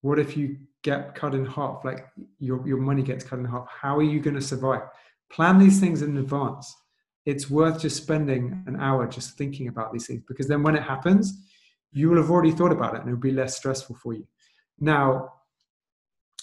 [0.00, 3.66] What if you get cut in half, like your, your money gets cut in half?
[3.68, 4.82] How are you going to survive?
[5.30, 6.74] Plan these things in advance.
[7.24, 10.82] It's worth just spending an hour just thinking about these things because then when it
[10.82, 11.44] happens,
[11.92, 14.26] you will have already thought about it and it'll be less stressful for you.
[14.78, 15.32] Now,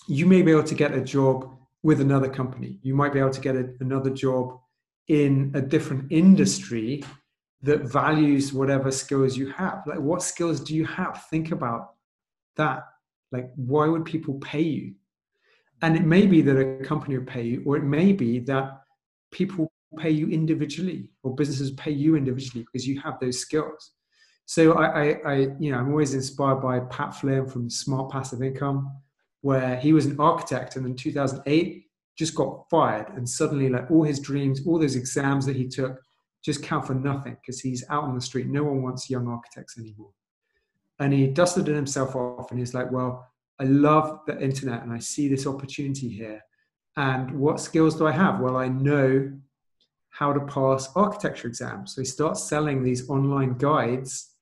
[0.08, 1.50] you may be able to get a job
[1.84, 2.80] with another company.
[2.82, 4.60] You might be able to get a, another job
[5.10, 7.04] in a different industry
[7.62, 9.84] that values whatever skills you have.
[9.86, 11.26] Like, what skills do you have?
[11.30, 11.92] Think about
[12.56, 12.84] that.
[13.32, 14.96] Like, why would people pay you?
[15.82, 18.82] And it may be that a company will pay you, or it may be that
[19.32, 23.92] people pay you individually, or businesses pay you individually because you have those skills.
[24.46, 28.42] So I, I, I you know, I'm always inspired by Pat Flynn from Smart Passive
[28.42, 28.92] Income,
[29.44, 31.86] where he was an architect and in 2008
[32.18, 36.00] just got fired, and suddenly, like all his dreams, all those exams that he took
[36.44, 38.48] just count for nothing because he's out on the street.
[38.48, 40.12] No one wants young architects anymore.
[41.00, 43.28] And he dusted himself off and he's like, Well,
[43.60, 46.42] I love the internet and I see this opportunity here.
[46.96, 48.40] And what skills do I have?
[48.40, 49.32] Well, I know
[50.12, 51.96] how to pass architecture exams.
[51.96, 54.36] So he starts selling these online guides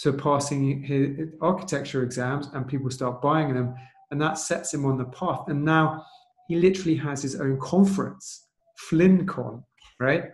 [0.00, 3.74] to passing his architecture exams, and people start buying them.
[4.10, 5.48] And that sets him on the path.
[5.48, 6.04] And now
[6.48, 8.46] he literally has his own conference,
[8.90, 9.62] FlynnCon,
[10.00, 10.24] right?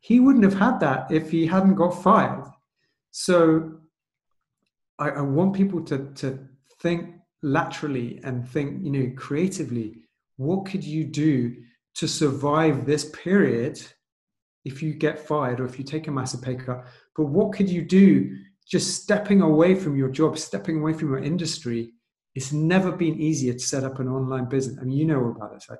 [0.00, 2.44] he wouldn't have had that if he hadn't got fired.
[3.10, 3.80] So
[4.98, 6.38] I, I want people to, to
[6.80, 9.96] think laterally and think, you know, creatively.
[10.36, 11.56] What could you do
[11.96, 13.80] to survive this period
[14.64, 16.86] if you get fired or if you take a massive pay cut?
[17.16, 18.36] But what could you do
[18.66, 21.92] just stepping away from your job, stepping away from your industry?
[22.34, 24.78] It's never been easier to set up an online business.
[24.80, 25.78] I mean, you know about this, right?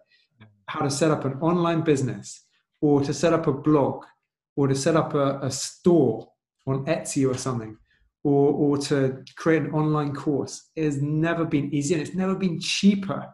[0.66, 2.44] How to set up an online business
[2.80, 4.04] or to set up a blog
[4.56, 6.28] or to set up a, a store
[6.66, 7.76] on Etsy or something,
[8.24, 10.70] or, or to create an online course.
[10.76, 13.26] It has never been easier and it's never been cheaper.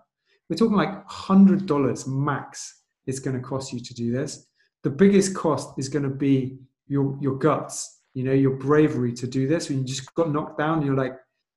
[0.48, 4.46] We're talking like $100 max it's going to cost you to do this.
[4.82, 9.26] The biggest cost is going to be your, your guts, you know, your bravery to
[9.26, 9.68] do this.
[9.68, 11.14] When you just got knocked down, you're like,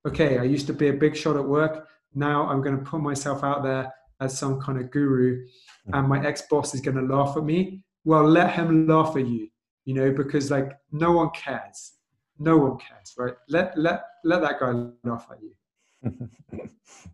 [0.07, 1.87] okay, I used to be a big shot at work.
[2.13, 5.45] Now I'm going to put myself out there as some kind of guru
[5.93, 7.83] and my ex-boss is going to laugh at me.
[8.03, 9.47] Well, let him laugh at you,
[9.85, 11.93] you know, because like no one cares.
[12.39, 13.33] No one cares, right?
[13.49, 14.71] Let, let, let that guy
[15.03, 16.29] laugh at you.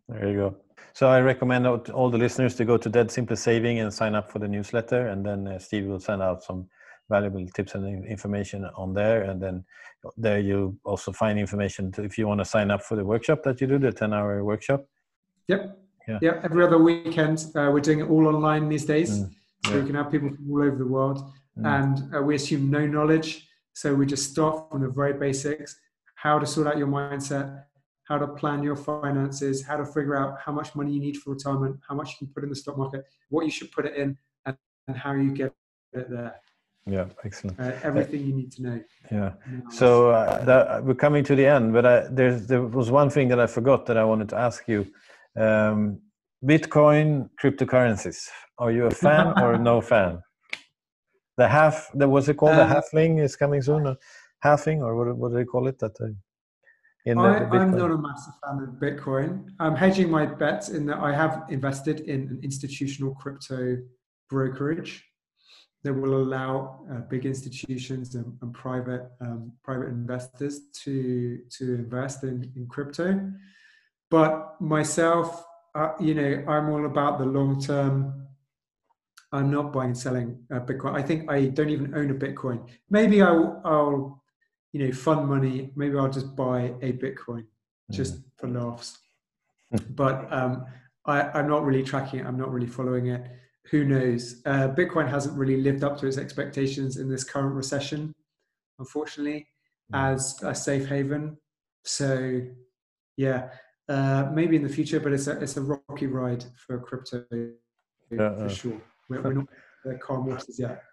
[0.10, 0.56] there you go.
[0.94, 4.30] So I recommend all the listeners to go to Dead Simple Saving and sign up
[4.30, 6.68] for the newsletter, and then uh, Steve will send out some
[7.16, 7.84] valuable tips and
[8.18, 9.56] information on there, and then
[10.26, 10.58] there you
[10.92, 13.68] also find information to, if you want to sign up for the workshop that you
[13.72, 14.82] do, the ten-hour workshop.
[15.52, 15.62] Yep.
[16.10, 16.20] Yeah.
[16.26, 16.36] yeah.
[16.48, 19.30] Every other weekend, uh, we're doing it all online these days, mm.
[19.66, 19.80] so yeah.
[19.80, 21.18] we can have people from all over the world,
[21.58, 21.66] mm.
[21.78, 23.30] and uh, we assume no knowledge.
[23.82, 25.70] So we just start from the very basics:
[26.24, 27.48] how to sort out your mindset,
[28.10, 31.28] how to plan your finances, how to figure out how much money you need for
[31.38, 33.02] retirement, how much you can put in the stock market,
[33.34, 34.10] what you should put it in,
[34.46, 34.56] and,
[34.88, 35.52] and how you get
[36.00, 36.36] it there.
[36.86, 37.60] Yeah, excellent.
[37.60, 38.84] Uh, everything uh, you need to know.
[39.12, 39.32] Yeah.
[39.72, 43.30] So uh, that, we're coming to the end, but I, there's, there was one thing
[43.30, 44.86] that I forgot that I wanted to ask you.
[45.38, 46.00] Um,
[46.44, 48.28] Bitcoin cryptocurrencies.
[48.58, 50.22] Are you a fan or no fan?
[51.38, 52.58] The half, the, was it called?
[52.58, 53.88] The halfling is coming soon.
[53.88, 53.98] or
[54.44, 55.80] halving, or what, what do they call it?
[55.80, 56.08] That uh,
[57.06, 59.46] in I, am not a massive fan of Bitcoin.
[59.60, 63.78] I'm hedging my bets in that I have invested in an institutional crypto
[64.30, 65.04] brokerage
[65.84, 72.24] that will allow uh, big institutions and, and private um, private investors to to invest
[72.24, 73.32] in, in crypto.
[74.10, 75.44] But myself,
[75.76, 78.28] uh, you know, I'm all about the long term.
[79.32, 80.94] I'm not buying and selling uh, Bitcoin.
[80.94, 82.70] I think I don't even own a Bitcoin.
[82.92, 84.24] Maybe I'll, I'll
[84.74, 87.46] you know, fund money, maybe I'll just buy a Bitcoin
[87.92, 88.24] just mm.
[88.38, 88.98] for laughs.
[89.90, 90.66] but um,
[91.06, 92.26] I, am not really tracking it.
[92.26, 93.26] I'm not really following it.
[93.72, 94.42] Who knows?
[94.46, 98.14] Uh, Bitcoin hasn't really lived up to its expectations in this current recession,
[98.80, 99.48] unfortunately,
[99.94, 100.14] mm.
[100.14, 101.38] as a safe haven.
[101.86, 102.42] So,
[103.18, 103.50] yeah,
[103.90, 108.36] uh, maybe in the future, but it's a it's a rocky ride for crypto yeah,
[108.36, 108.82] for uh, sure.
[109.10, 109.48] We're, we're not
[109.84, 110.84] the calm waters yet.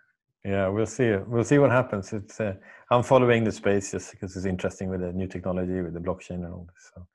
[0.45, 1.15] Yeah, we'll see.
[1.27, 2.13] We'll see what happens.
[2.13, 2.55] It's uh,
[2.91, 6.45] I'm following the space just because it's interesting with the new technology, with the blockchain
[6.45, 6.91] and all this.
[6.95, 7.07] So,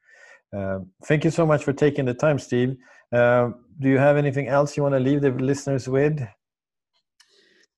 [0.55, 2.75] uh, thank you so much for taking the time, Steve.
[3.13, 6.19] Uh, do you have anything else you want to leave the listeners with?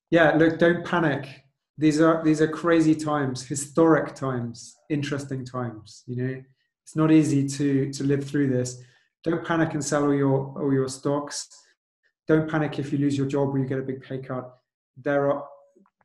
[0.09, 1.43] Yeah, look, don't panic.
[1.77, 6.03] These are these are crazy times, historic times, interesting times.
[6.07, 6.43] You know,
[6.83, 8.81] it's not easy to to live through this.
[9.23, 11.47] Don't panic and sell all your all your stocks.
[12.27, 14.57] Don't panic if you lose your job or you get a big pay cut
[14.97, 15.45] there are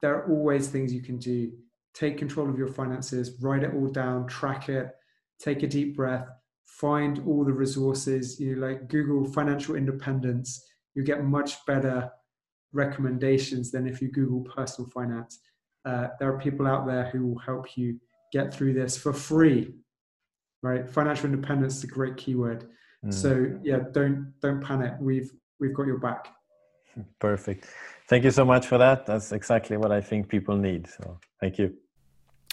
[0.00, 1.52] there are always things you can do.
[1.94, 4.90] Take control of your finances, write it all down, track it,
[5.38, 6.26] take a deep breath,
[6.80, 8.40] find all the resources.
[8.40, 10.64] You know, like Google financial independence,
[10.94, 12.10] you get much better
[12.72, 15.40] recommendations than if you Google personal finance.
[15.84, 17.98] Uh, there are people out there who will help you
[18.32, 19.74] get through this for free.
[20.62, 22.70] Right, financial independence is a great keyword.
[23.04, 23.12] Mm.
[23.12, 24.94] So yeah, don't don't panic.
[25.00, 26.28] We've we've got your back.
[27.18, 27.66] Perfect.
[28.08, 29.06] Thank you so much for that.
[29.06, 30.86] That's exactly what I think people need.
[30.86, 31.74] So thank you.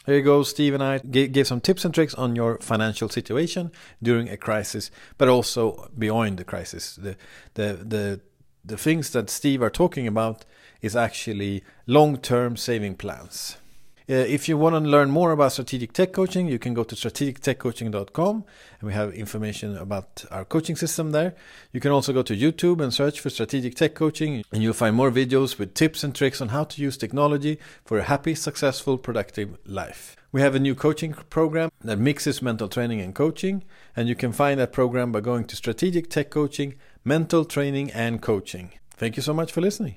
[0.06, 3.72] Here you go, Steve and I give some tips and tricks on your financial situation
[4.02, 6.95] during a crisis, but also beyond the crisis.
[6.95, 7.16] The
[7.56, 8.22] the the
[8.64, 10.45] the things that Steve are talking about
[10.82, 13.58] is actually long-term saving plans.
[14.10, 16.95] Uh, if you want to learn more about strategic tech coaching, you can go to
[16.95, 18.43] strategictechcoaching.com
[18.80, 21.36] and we have information about our coaching system there.
[21.74, 24.95] You can also go to YouTube and search for strategic tech coaching and you'll find
[24.95, 28.97] more videos with tips and tricks on how to use technology for a happy, successful,
[28.97, 30.16] productive life.
[30.32, 33.64] We have a new coaching program that mixes mental training and coaching,
[33.95, 38.22] and you can find that program by going to Strategic Tech Coaching, Mental Training and
[38.22, 38.72] Coaching.
[38.91, 39.95] Thank you so much for listening.